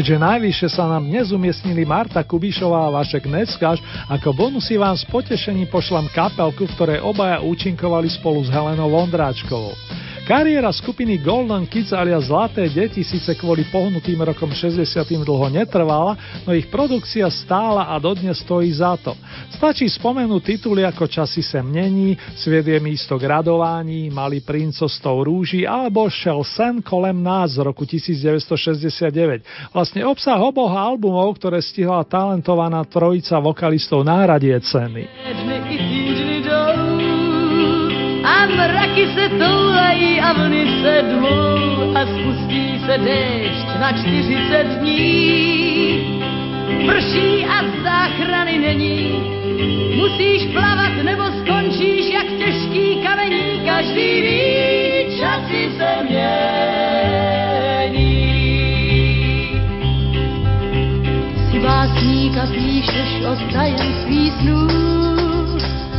Keďže 0.07 0.23
najvyššie 0.23 0.69
sa 0.71 0.87
nám 0.87 1.03
dnes 1.03 1.35
umiestnili 1.35 1.83
Marta 1.83 2.23
Kubišová 2.23 2.87
a 2.87 2.95
Vašek 2.95 3.27
Neckáš, 3.27 3.83
ako 4.07 4.31
bonusy 4.31 4.79
vám 4.79 4.95
s 4.95 5.03
potešením 5.03 5.67
pošlem 5.67 6.07
kapelku, 6.15 6.63
v 6.63 6.75
ktorej 6.79 7.03
obaja 7.03 7.43
účinkovali 7.43 8.07
spolu 8.07 8.39
s 8.39 8.47
Helenou 8.47 8.87
Vondráčkovou. 8.87 9.75
Kariéra 10.27 10.75
skupiny 10.75 11.23
Golden 11.23 11.63
Kids 11.63 11.95
alias 11.95 12.27
Zlaté 12.27 12.67
deti 12.67 12.99
síce 12.99 13.31
kvôli 13.39 13.63
pohnutým 13.71 14.19
rokom 14.27 14.51
60. 14.51 14.83
dlho 15.23 15.47
netrvala, 15.47 16.19
no 16.43 16.51
ich 16.51 16.67
produkcia 16.67 17.31
stála 17.31 17.87
a 17.87 17.95
dodnes 17.95 18.43
stojí 18.43 18.67
za 18.75 18.99
to. 18.99 19.15
Stačí 19.55 19.87
spomenúť 19.87 20.41
tituly 20.43 20.83
ako 20.83 21.07
Časy 21.07 21.39
sem 21.39 21.63
není, 21.63 22.19
Sviet 22.35 22.67
je 22.67 22.75
místo 22.75 23.15
gradování, 23.15 24.11
Malý 24.11 24.43
princo 24.43 24.91
s 24.91 24.99
tou 24.99 25.23
rúži 25.23 25.63
alebo 25.63 26.11
Šel 26.11 26.43
sen 26.43 26.83
kolem 26.83 27.23
nás 27.23 27.55
z 27.55 27.63
roku 27.63 27.87
1969. 27.87 29.71
Vlastne 29.71 30.03
obsah 30.03 30.35
oboch 30.43 30.75
albumov, 30.75 31.39
ktoré 31.39 31.63
stihla 31.63 32.03
talentovaná 32.03 32.83
trojica 32.83 33.39
vokalistov 33.39 34.03
náradie 34.03 34.59
ceny. 34.59 35.07
A 38.37 38.45
mraky 38.45 39.07
se 39.15 39.29
toulají 39.29 40.21
a 40.21 40.33
vlny 40.33 40.67
se 40.81 41.01
dvou 41.01 41.95
a 41.95 42.05
spustí 42.05 42.79
se 42.85 42.97
déšť 42.97 43.67
na 43.79 43.91
40 43.91 44.63
dní. 44.63 44.97
Prší 46.87 47.45
a 47.45 47.63
záchrany 47.83 48.57
není, 48.57 49.11
musíš 49.95 50.47
plavat 50.53 51.03
nebo 51.03 51.23
skončíš 51.23 52.13
jak 52.13 52.27
těžký 52.37 52.95
kamení, 53.03 53.61
každý 53.65 54.21
ví, 54.21 55.17
časy 55.19 55.69
se 55.77 56.03
mění. 56.09 56.37
Si 61.51 61.59
básník 61.59 62.37
a 62.37 62.45
píšeš 62.47 63.25
o 63.31 63.35
tajemství 63.53 64.31
snů 64.41 64.67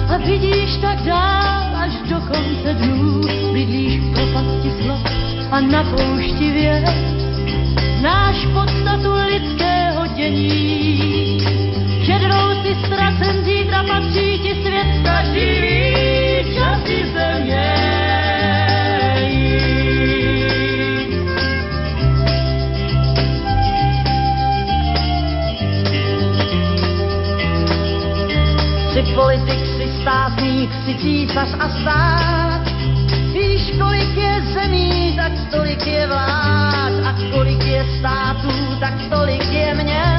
a 0.09 0.17
vidíš 0.17 0.77
tak 0.77 1.03
dál, 1.03 1.68
až 2.09 2.15
do 2.15 2.21
konce 2.21 2.75
dnů 2.75 3.21
bydlíš 3.53 4.01
v 4.01 4.13
propasti 4.13 4.73
slov 4.83 5.01
a 5.51 5.61
na 5.61 5.85
poušti 5.85 6.51
věc 6.51 6.85
znáš 8.01 8.47
podstatu 8.47 9.13
lidského 9.27 10.07
dění. 10.07 11.39
Šedrou 12.05 12.63
si 12.63 12.77
ztracen, 12.87 13.45
zítra 13.45 13.83
patří 13.83 14.39
ti 14.39 14.55
svět, 14.63 14.87
každý 15.05 15.41
ví, 15.41 15.95
se 17.13 17.41
mění. 17.41 17.99
Jsi 28.93 29.03
politik, 29.15 29.69
státník 30.69 30.85
si 30.85 30.95
císař 31.03 31.49
a 31.59 31.69
stát. 31.69 32.63
Víš, 33.33 33.73
kolik 33.79 34.17
je 34.17 34.43
zemí, 34.55 35.15
tak 35.17 35.33
tolik 35.51 35.87
je 35.87 36.07
vlád 36.07 36.93
a 37.05 37.15
kolik 37.33 37.65
je 37.65 37.85
států, 37.99 38.77
tak 38.81 38.95
tolik 39.11 39.45
je 39.53 39.75
měn. 39.75 40.18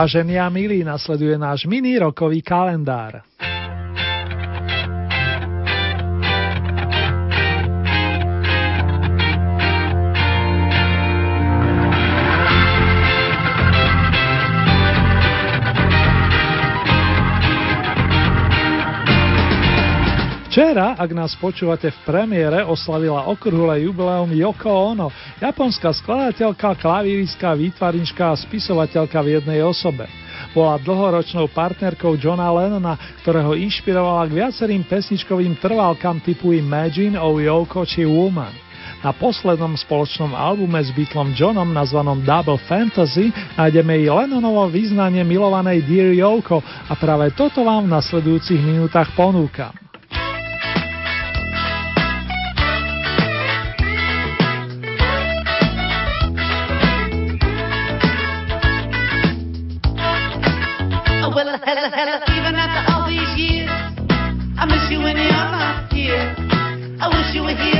Vážení 0.00 0.40
a 0.40 0.48
milí, 0.48 0.80
nasleduje 0.80 1.36
náš 1.38 1.68
mini 1.68 1.98
rokový 2.00 2.40
kalendár. 2.40 3.20
Včera, 20.50 20.98
ak 20.98 21.14
nás 21.14 21.38
počúvate 21.38 21.94
v 21.94 21.98
premiére, 22.02 22.66
oslavila 22.66 23.30
okrhule 23.30 23.86
jubileum 23.86 24.26
Yoko 24.34 24.66
Ono, 24.66 25.06
japonská 25.38 25.94
skladateľka, 25.94 26.74
klavíristka, 26.74 27.54
výtvarnička 27.54 28.34
a 28.34 28.34
spisovateľka 28.34 29.14
v 29.22 29.38
jednej 29.38 29.62
osobe. 29.62 30.10
Bola 30.50 30.74
dlhoročnou 30.82 31.46
partnerkou 31.54 32.18
Johna 32.18 32.50
Lennona, 32.50 32.98
ktorého 33.22 33.54
inšpirovala 33.54 34.26
k 34.26 34.42
viacerým 34.42 34.82
pesničkovým 34.90 35.54
trvalkám 35.62 36.18
typu 36.18 36.50
Imagine, 36.50 37.14
O 37.22 37.38
Yoko 37.38 37.86
či 37.86 38.02
Woman. 38.02 38.50
Na 39.06 39.14
poslednom 39.14 39.78
spoločnom 39.78 40.34
albume 40.34 40.82
s 40.82 40.90
Beatlom 40.90 41.30
Johnom 41.30 41.70
nazvanom 41.70 42.26
Double 42.26 42.58
Fantasy 42.66 43.30
nájdeme 43.54 44.02
i 44.02 44.10
Lennonovo 44.10 44.66
význanie 44.66 45.22
milovanej 45.22 45.86
Dear 45.86 46.10
Yoko 46.10 46.58
a 46.90 46.92
práve 46.98 47.30
toto 47.38 47.62
vám 47.62 47.86
v 47.86 47.94
nasledujúcich 47.94 48.58
minútach 48.58 49.14
ponúkam. 49.14 49.89
you 67.34 67.42
were 67.44 67.54
here. 67.54 67.79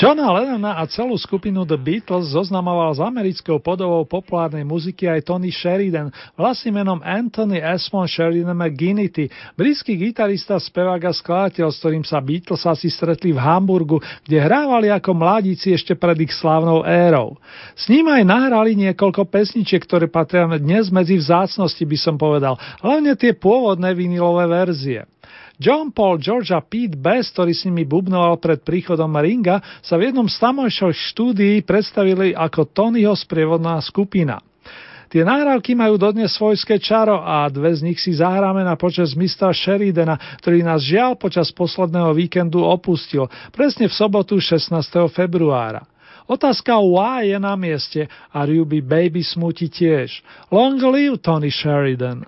Johna 0.00 0.32
Lennona 0.32 0.80
a 0.80 0.88
celú 0.88 1.12
skupinu 1.20 1.68
The 1.68 1.76
Beatles 1.76 2.32
zoznamoval 2.32 2.96
s 2.96 3.04
americkou 3.04 3.60
podobou 3.60 4.08
populárnej 4.08 4.64
muziky 4.64 5.04
aj 5.04 5.28
Tony 5.28 5.52
Sheridan, 5.52 6.08
vlastným 6.40 6.80
menom 6.80 7.04
Anthony 7.04 7.60
Esmond 7.60 8.08
Sheridan 8.08 8.56
McGinnity, 8.56 9.28
britský 9.60 10.00
gitarista, 10.00 10.56
spevák 10.56 11.04
a 11.04 11.12
skladateľ, 11.12 11.68
s 11.68 11.84
ktorým 11.84 12.00
sa 12.00 12.16
Beatles 12.16 12.64
asi 12.64 12.88
stretli 12.88 13.36
v 13.36 13.44
Hamburgu, 13.44 14.00
kde 14.24 14.40
hrávali 14.40 14.88
ako 14.88 15.12
mladíci 15.12 15.76
ešte 15.76 15.92
pred 15.92 16.16
ich 16.24 16.32
slávnou 16.32 16.80
érou. 16.80 17.36
S 17.76 17.92
ním 17.92 18.08
aj 18.08 18.24
nahrali 18.24 18.72
niekoľko 18.80 19.28
pesničiek, 19.28 19.84
ktoré 19.84 20.08
patria 20.08 20.48
dnes 20.56 20.88
medzi 20.88 21.20
vzácnosti, 21.20 21.84
by 21.84 21.98
som 22.00 22.16
povedal, 22.16 22.56
hlavne 22.80 23.12
tie 23.20 23.36
pôvodné 23.36 23.92
vinilové 23.92 24.48
verzie. 24.48 25.04
John 25.60 25.92
Paul, 25.92 26.16
George 26.16 26.56
a 26.56 26.64
Pete 26.64 26.96
Best, 26.96 27.36
ktorý 27.36 27.52
s 27.52 27.68
nimi 27.68 27.84
bubnoval 27.84 28.40
pred 28.40 28.64
príchodom 28.64 29.12
Ringa, 29.12 29.60
sa 29.84 30.00
v 30.00 30.08
jednom 30.08 30.24
z 30.24 30.40
tamojších 30.40 31.12
štúdií 31.12 31.60
predstavili 31.60 32.32
ako 32.32 32.64
Tonyho 32.72 33.12
sprievodná 33.12 33.76
skupina. 33.84 34.40
Tie 35.10 35.26
nahrávky 35.26 35.74
majú 35.74 35.98
dodnes 35.98 36.32
svojské 36.38 36.78
čaro 36.80 37.20
a 37.20 37.44
dve 37.50 37.74
z 37.76 37.82
nich 37.82 37.98
si 37.98 38.14
zahráme 38.14 38.62
na 38.62 38.78
počas 38.78 39.12
mistra 39.12 39.52
Sheridana, 39.52 40.16
ktorý 40.40 40.64
nás 40.64 40.80
žiaľ 40.80 41.18
počas 41.18 41.50
posledného 41.52 42.14
víkendu 42.14 42.62
opustil, 42.64 43.28
presne 43.52 43.90
v 43.90 43.92
sobotu 43.92 44.38
16. 44.40 44.70
februára. 45.12 45.84
Otázka 46.30 46.78
why 46.78 47.26
je 47.26 47.38
na 47.42 47.58
mieste 47.58 48.06
a 48.30 48.46
Ruby 48.46 48.80
Baby 48.80 49.26
smúti 49.26 49.66
tiež. 49.66 50.22
Long 50.48 50.78
live 50.78 51.18
Tony 51.18 51.50
Sheridan. 51.50 52.22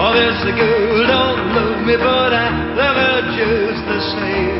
Oh, 0.00 0.14
this 0.14 0.38
girl 0.54 1.06
don't 1.10 1.42
love 1.58 1.84
me, 1.84 1.96
but 1.98 2.32
I 2.32 2.70
love 2.78 2.96
her 3.02 3.18
just 3.34 3.82
the 3.82 4.00
same. 4.14 4.57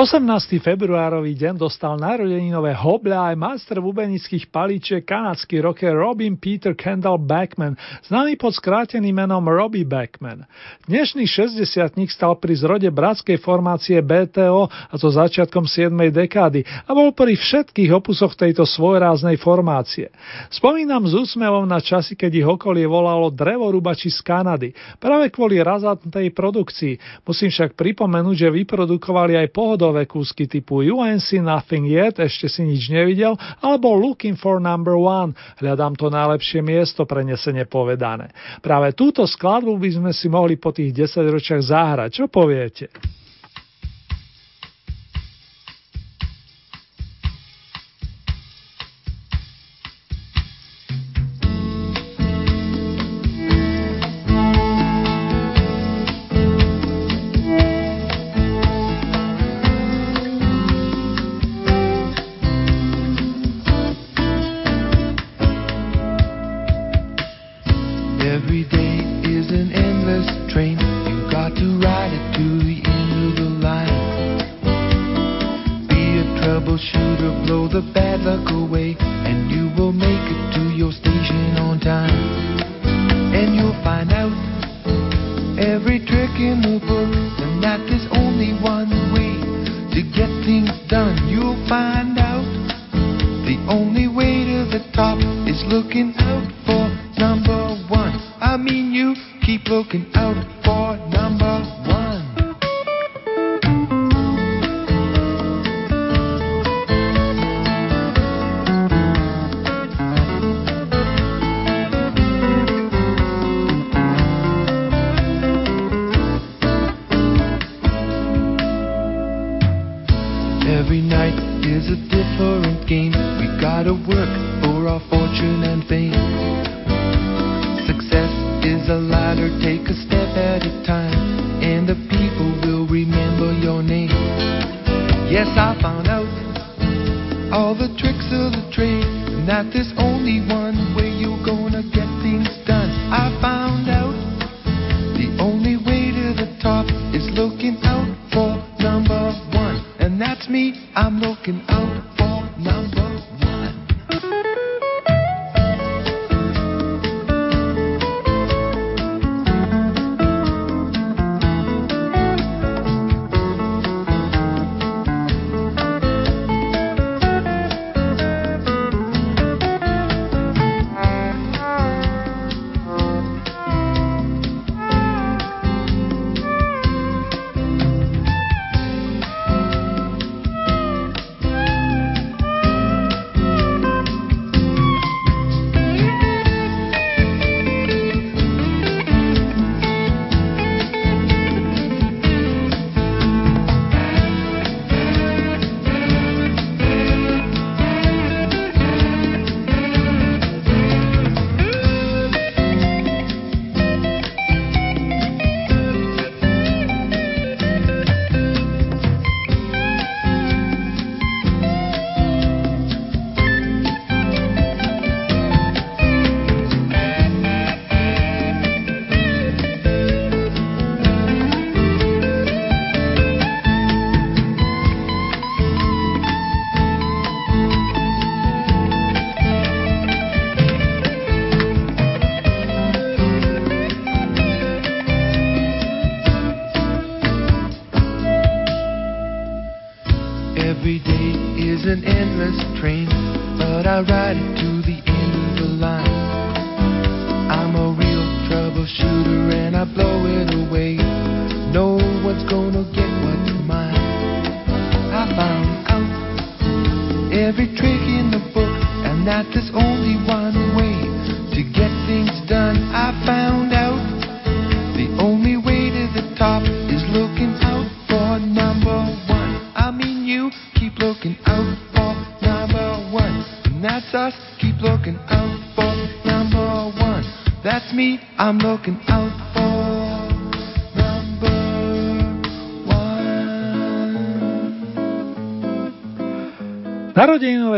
18. 0.00 0.64
februárový 0.64 1.36
deň 1.36 1.60
dostal 1.60 1.92
narodeninové 2.00 2.72
hoble 2.72 3.12
aj 3.12 3.36
master 3.36 3.84
bubenických 3.84 4.48
palíčiek 4.48 5.04
kanadský 5.04 5.60
rocker 5.60 5.92
Robin 5.92 6.40
Peter 6.40 6.72
Kendall 6.72 7.20
Backman, 7.20 7.76
známy 8.08 8.40
pod 8.40 8.56
skráteným 8.56 9.12
menom 9.12 9.44
Robbie 9.44 9.84
Backman. 9.84 10.48
Dnešný 10.88 11.28
60 11.28 12.00
stal 12.08 12.32
pri 12.40 12.56
zrode 12.56 12.88
bratskej 12.88 13.44
formácie 13.44 14.00
BTO 14.00 14.72
a 14.72 14.94
to 14.96 15.12
začiatkom 15.12 15.68
7. 15.68 15.92
dekády 15.92 16.64
a 16.64 16.90
bol 16.96 17.12
pri 17.12 17.36
všetkých 17.36 17.92
opusoch 17.92 18.32
tejto 18.32 18.64
svojráznej 18.64 19.36
formácie. 19.36 20.08
Spomínam 20.48 21.04
s 21.04 21.12
úsmevom 21.12 21.68
na 21.68 21.76
časy, 21.76 22.16
keď 22.16 22.40
ich 22.40 22.48
okolie 22.48 22.88
volalo 22.88 23.28
drevorubači 23.28 24.08
z 24.08 24.24
Kanady, 24.24 24.72
práve 24.96 25.28
kvôli 25.28 25.60
razantnej 25.60 26.32
produkcii. 26.32 27.20
Musím 27.20 27.52
však 27.52 27.76
pripomenúť, 27.76 28.48
že 28.48 28.56
vyprodukovali 28.64 29.36
aj 29.36 29.52
pohod 29.52 29.89
pohodové 29.90 30.06
kúsky 30.06 30.46
typu 30.46 30.86
UNC 30.86 31.42
Nothing 31.42 31.90
Yet, 31.90 32.22
ešte 32.22 32.46
si 32.46 32.62
nič 32.62 32.86
nevidel, 32.94 33.34
alebo 33.58 33.98
Looking 33.98 34.38
for 34.38 34.62
Number 34.62 34.94
One, 34.94 35.34
hľadám 35.58 35.98
to 35.98 36.06
najlepšie 36.06 36.62
miesto 36.62 37.02
prenesene 37.02 37.66
povedané. 37.66 38.30
Práve 38.62 38.94
túto 38.94 39.26
skladbu 39.26 39.74
by 39.74 39.90
sme 39.90 40.10
si 40.14 40.30
mohli 40.30 40.54
po 40.54 40.70
tých 40.70 40.94
10 40.94 41.26
ročiach 41.26 41.62
zahrať, 41.66 42.22
čo 42.22 42.24
poviete? 42.30 42.86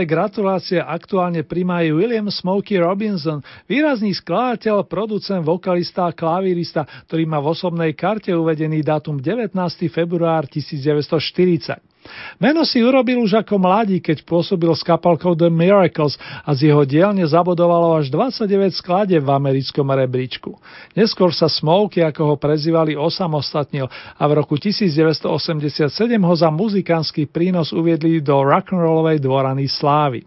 Narodeninové 0.03 0.35
gratulácie 0.35 0.81
aktuálne 0.83 1.47
primajú 1.47 2.03
William 2.03 2.27
Smokey 2.27 2.75
Robinson, 2.83 3.39
výrazný 3.71 4.11
skladateľ, 4.11 4.83
producent, 4.91 5.47
vokalista 5.47 6.11
a 6.11 6.17
klavírista, 6.17 6.83
ktorý 7.07 7.23
má 7.23 7.39
v 7.39 7.55
osobnej 7.55 7.95
karte 7.95 8.35
uvedený 8.35 8.83
dátum 8.83 9.23
19. 9.23 9.55
február 9.87 10.51
1940. 10.51 11.92
Meno 12.43 12.67
si 12.67 12.83
urobil 12.83 13.23
už 13.23 13.47
ako 13.47 13.63
mladí, 13.63 14.03
keď 14.03 14.27
pôsobil 14.27 14.75
s 14.75 14.83
kapalkou 14.83 15.39
The 15.39 15.47
Miracles 15.47 16.19
a 16.43 16.51
z 16.51 16.71
jeho 16.71 16.83
dielne 16.83 17.23
zabodovalo 17.23 17.95
až 17.95 18.11
29 18.11 18.75
sklade 18.75 19.15
v 19.15 19.29
americkom 19.31 19.87
rebríčku. 19.87 20.59
Neskôr 20.99 21.31
sa 21.31 21.47
Smokey, 21.47 22.03
ako 22.03 22.35
ho 22.35 22.37
prezývali, 22.41 22.99
osamostatnil 22.99 23.87
a 24.19 24.23
v 24.27 24.33
roku 24.35 24.59
1987 24.59 25.87
ho 26.19 26.35
za 26.35 26.51
muzikánsky 26.51 27.31
prínos 27.31 27.71
uviedli 27.71 28.19
do 28.19 28.35
rock'n'rollovej 28.43 29.23
dvorany 29.23 29.71
slávy. 29.71 30.27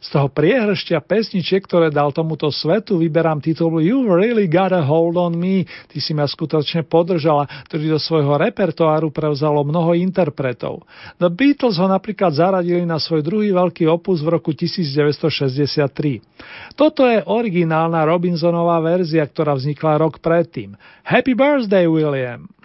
Z 0.00 0.08
toho 0.12 0.28
priehršťa 0.30 1.02
pesničiek, 1.02 1.64
ktoré 1.64 1.90
dal 1.90 2.12
tomuto 2.12 2.52
svetu, 2.52 2.98
vyberám 3.00 3.40
titul 3.40 3.80
You 3.80 4.04
Really 4.06 4.46
Got 4.46 4.72
a 4.76 4.84
Hold 4.84 5.16
on 5.18 5.34
Me, 5.34 5.66
ty 5.88 5.98
si 5.98 6.14
ma 6.14 6.28
skutočne 6.28 6.84
podržala, 6.86 7.48
ktorý 7.68 7.96
do 7.96 8.00
svojho 8.00 8.38
repertoáru 8.38 9.10
prevzalo 9.10 9.64
mnoho 9.66 9.94
interpretov. 9.96 10.84
The 11.16 11.32
Beatles 11.32 11.80
ho 11.80 11.88
napríklad 11.88 12.36
zaradili 12.36 12.84
na 12.86 13.00
svoj 13.00 13.24
druhý 13.24 13.50
veľký 13.52 13.88
opus 13.88 14.22
v 14.22 14.28
roku 14.36 14.52
1963. 14.54 16.20
Toto 16.78 17.08
je 17.08 17.24
originálna 17.24 18.04
Robinsonová 18.06 18.80
verzia, 18.80 19.26
ktorá 19.26 19.56
vznikla 19.56 19.98
rok 20.00 20.20
predtým. 20.20 20.76
Happy 21.04 21.34
birthday, 21.34 21.86
William! 21.88 22.55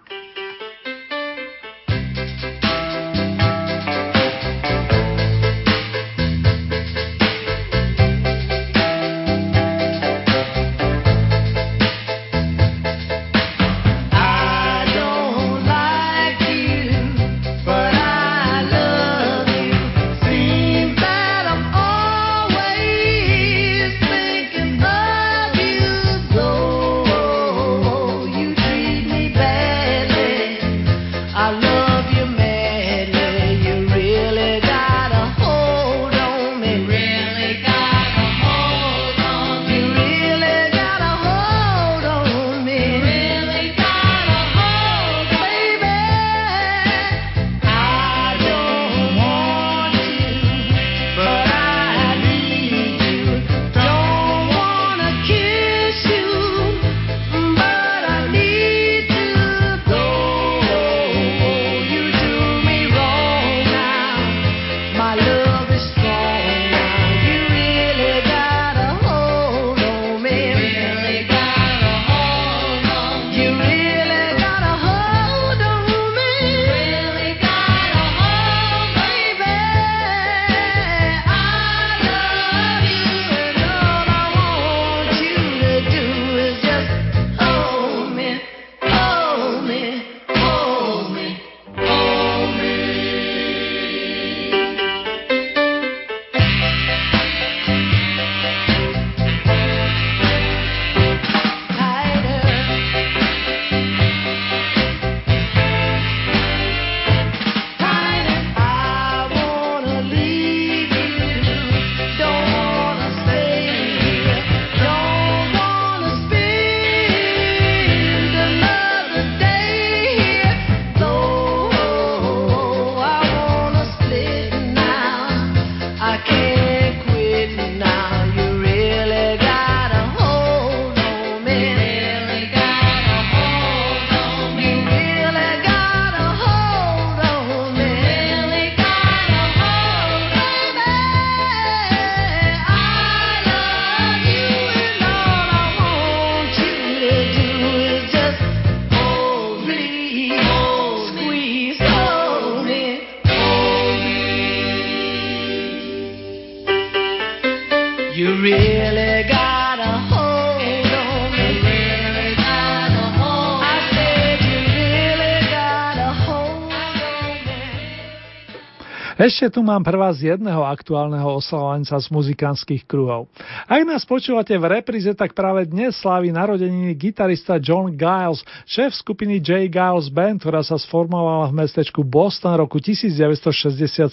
Ešte 169.22 169.53
tu 169.53 169.61
mám 169.61 169.85
pre 169.85 169.93
vás 169.93 170.18
jedného 170.18 170.65
aktuálneho 170.65 171.38
oslovanca 171.38 171.93
z 171.93 172.10
muzikánskych 172.10 172.89
kruhov. 172.89 173.30
Ak 173.72 173.88
nás 173.88 174.03
počúvate 174.03 174.52
v 174.60 174.68
repríze, 174.68 175.07
tak 175.15 175.31
práve 175.31 175.64
dnes 175.64 175.95
slávi 175.95 176.27
narodeniny 176.27 176.91
gitarista 176.91 177.56
John 177.56 177.95
Giles, 177.95 178.43
šéf 178.68 178.91
skupiny 178.99 179.39
J. 179.39 179.72
Giles 179.72 180.11
Band, 180.11 180.43
ktorá 180.43 180.60
sa 180.60 180.76
sformovala 180.76 181.48
v 181.48 181.64
mestečku 181.64 182.03
Boston 182.03 182.60
roku 182.60 182.84
1967. 182.84 184.11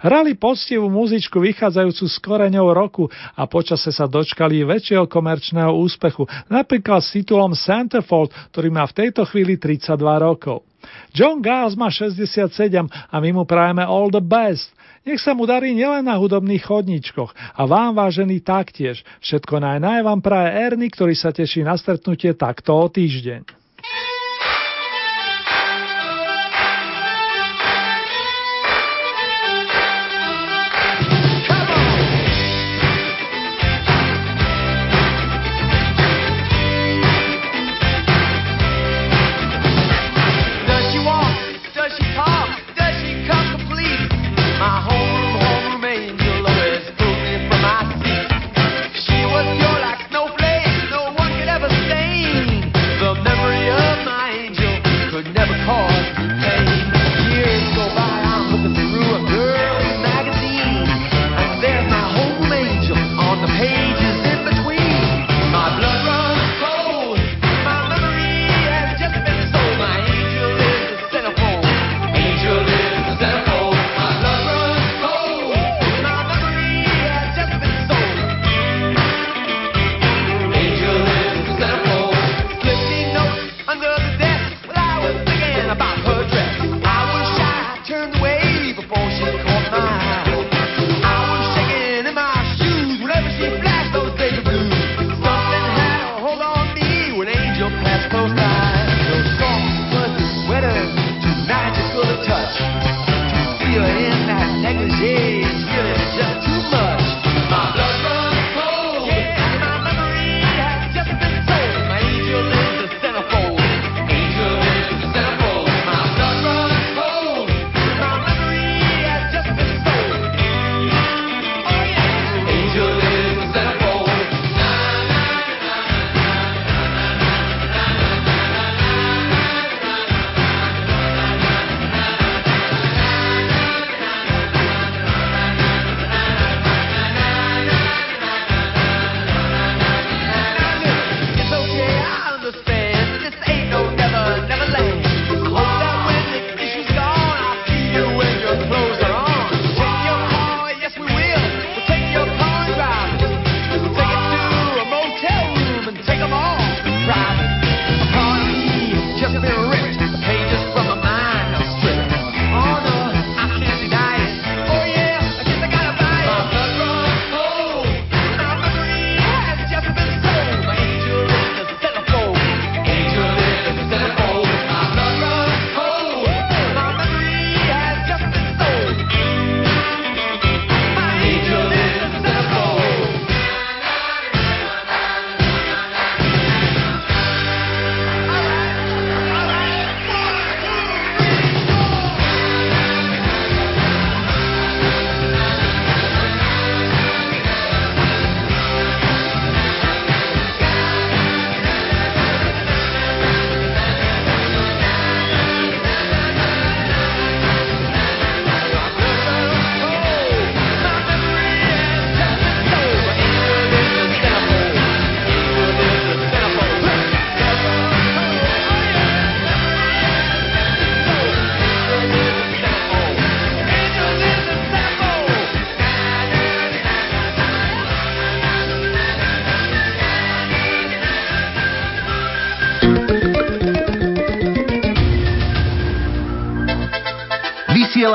Hrali 0.00 0.32
poctivú 0.32 0.88
muzičku 0.88 1.44
vychádzajúcu 1.44 2.04
z 2.08 2.16
koreňov 2.24 2.66
roku 2.72 3.04
a 3.36 3.44
počase 3.44 3.92
sa 3.92 4.08
dočkali 4.08 4.64
väčšieho 4.64 5.04
komerčného 5.04 5.76
úspechu, 5.76 6.24
napríklad 6.48 7.04
s 7.04 7.20
titulom 7.20 7.52
Centerfold, 7.52 8.32
ktorý 8.48 8.72
má 8.72 8.88
v 8.88 8.96
tejto 8.96 9.28
chvíli 9.28 9.60
32 9.60 9.92
rokov. 10.24 10.64
John 11.12 11.44
Giles 11.44 11.76
má 11.76 11.92
67 11.92 12.48
a 12.88 13.16
my 13.20 13.30
mu 13.36 13.44
prajeme 13.44 13.84
all 13.84 14.08
the 14.08 14.24
best. 14.24 14.72
Nech 15.00 15.20
sa 15.20 15.32
mu 15.32 15.48
darí 15.48 15.72
nielen 15.72 16.04
na 16.04 16.20
hudobných 16.20 16.60
chodničkoch 16.60 17.32
a 17.56 17.62
vám, 17.64 17.96
vážený, 17.96 18.44
taktiež. 18.44 19.00
Všetko 19.24 19.56
najnaj 19.56 20.04
vám 20.04 20.20
praje 20.20 20.48
Erny, 20.60 20.92
ktorý 20.92 21.16
sa 21.16 21.32
teší 21.32 21.64
na 21.64 21.80
stretnutie 21.80 22.36
takto 22.36 22.76
o 22.76 22.84
týždeň. 22.84 23.59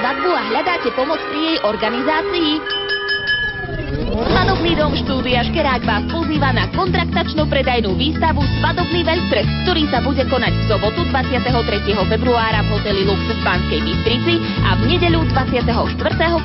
Svadbu 0.00 0.32
a 0.32 0.40
hľadáte 0.48 0.88
pomoc 0.96 1.20
pri 1.28 1.40
jej 1.44 1.60
organizácii? 1.60 2.52
Svadobný 4.10 4.74
dom 4.76 4.92
štúdia 4.96 5.44
Škerák 5.44 5.84
vás 5.84 6.04
pozýva 6.08 6.56
na 6.56 6.64
kontraktačnú 6.72 7.44
predajnú 7.52 7.92
výstavu 8.00 8.40
Svadobný 8.60 9.04
veľtrh, 9.04 9.46
ktorý 9.64 9.84
sa 9.92 10.00
bude 10.00 10.24
konať 10.24 10.52
v 10.56 10.64
sobotu 10.72 11.04
23. 11.12 11.52
februára 12.08 12.64
v 12.64 12.80
hoteli 12.80 13.04
Lux 13.04 13.20
v 13.28 13.36
Banskej 13.44 13.80
Bystrici 13.84 14.40
a 14.64 14.72
v 14.80 14.88
nedeľu 14.88 15.28
24. 15.36 15.68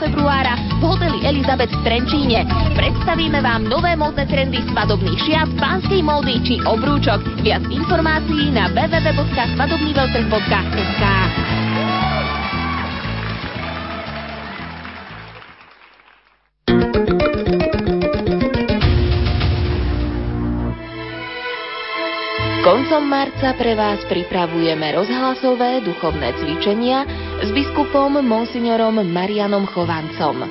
februára 0.03 0.59
v 0.79 0.83
hoteli 0.83 1.19
Elizabeth 1.23 1.71
v 1.71 1.79
Trenčíne. 1.87 2.43
Predstavíme 2.75 3.39
vám 3.39 3.71
nové 3.71 3.95
módne 3.95 4.27
trendy 4.27 4.59
svadobných 4.67 5.19
šiat, 5.31 5.47
pánskej 5.55 6.03
módy 6.03 6.43
či 6.43 6.59
obrúčok. 6.67 7.23
Viac 7.39 7.63
informácií 7.71 8.51
na 8.51 8.67
www.svadobnýveltrh.sk 8.75 11.54
Koncom 22.85 23.09
marca 23.09 23.49
pre 23.57 23.73
vás 23.73 23.97
pripravujeme 24.05 24.93
rozhlasové 24.93 25.81
duchovné 25.81 26.37
cvičenia 26.37 27.01
s 27.41 27.49
biskupom 27.49 28.21
monsignorom 28.21 29.01
Marianom 29.09 29.65
Chovancom. 29.65 30.45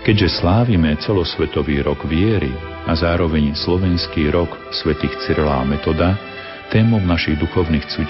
Keďže 0.00 0.40
slávime 0.40 0.96
celosvetový 0.96 1.84
rok 1.84 2.08
viery 2.08 2.48
a 2.88 2.96
zároveň 2.96 3.52
slovenský 3.52 4.32
rok 4.32 4.56
svätých 4.72 5.20
Cyrila 5.20 5.60
a 5.60 5.68
Metoda, 5.68 6.16
témou 6.72 7.04
našich 7.04 7.36
duchovných 7.36 7.84
cvičení 7.92 8.06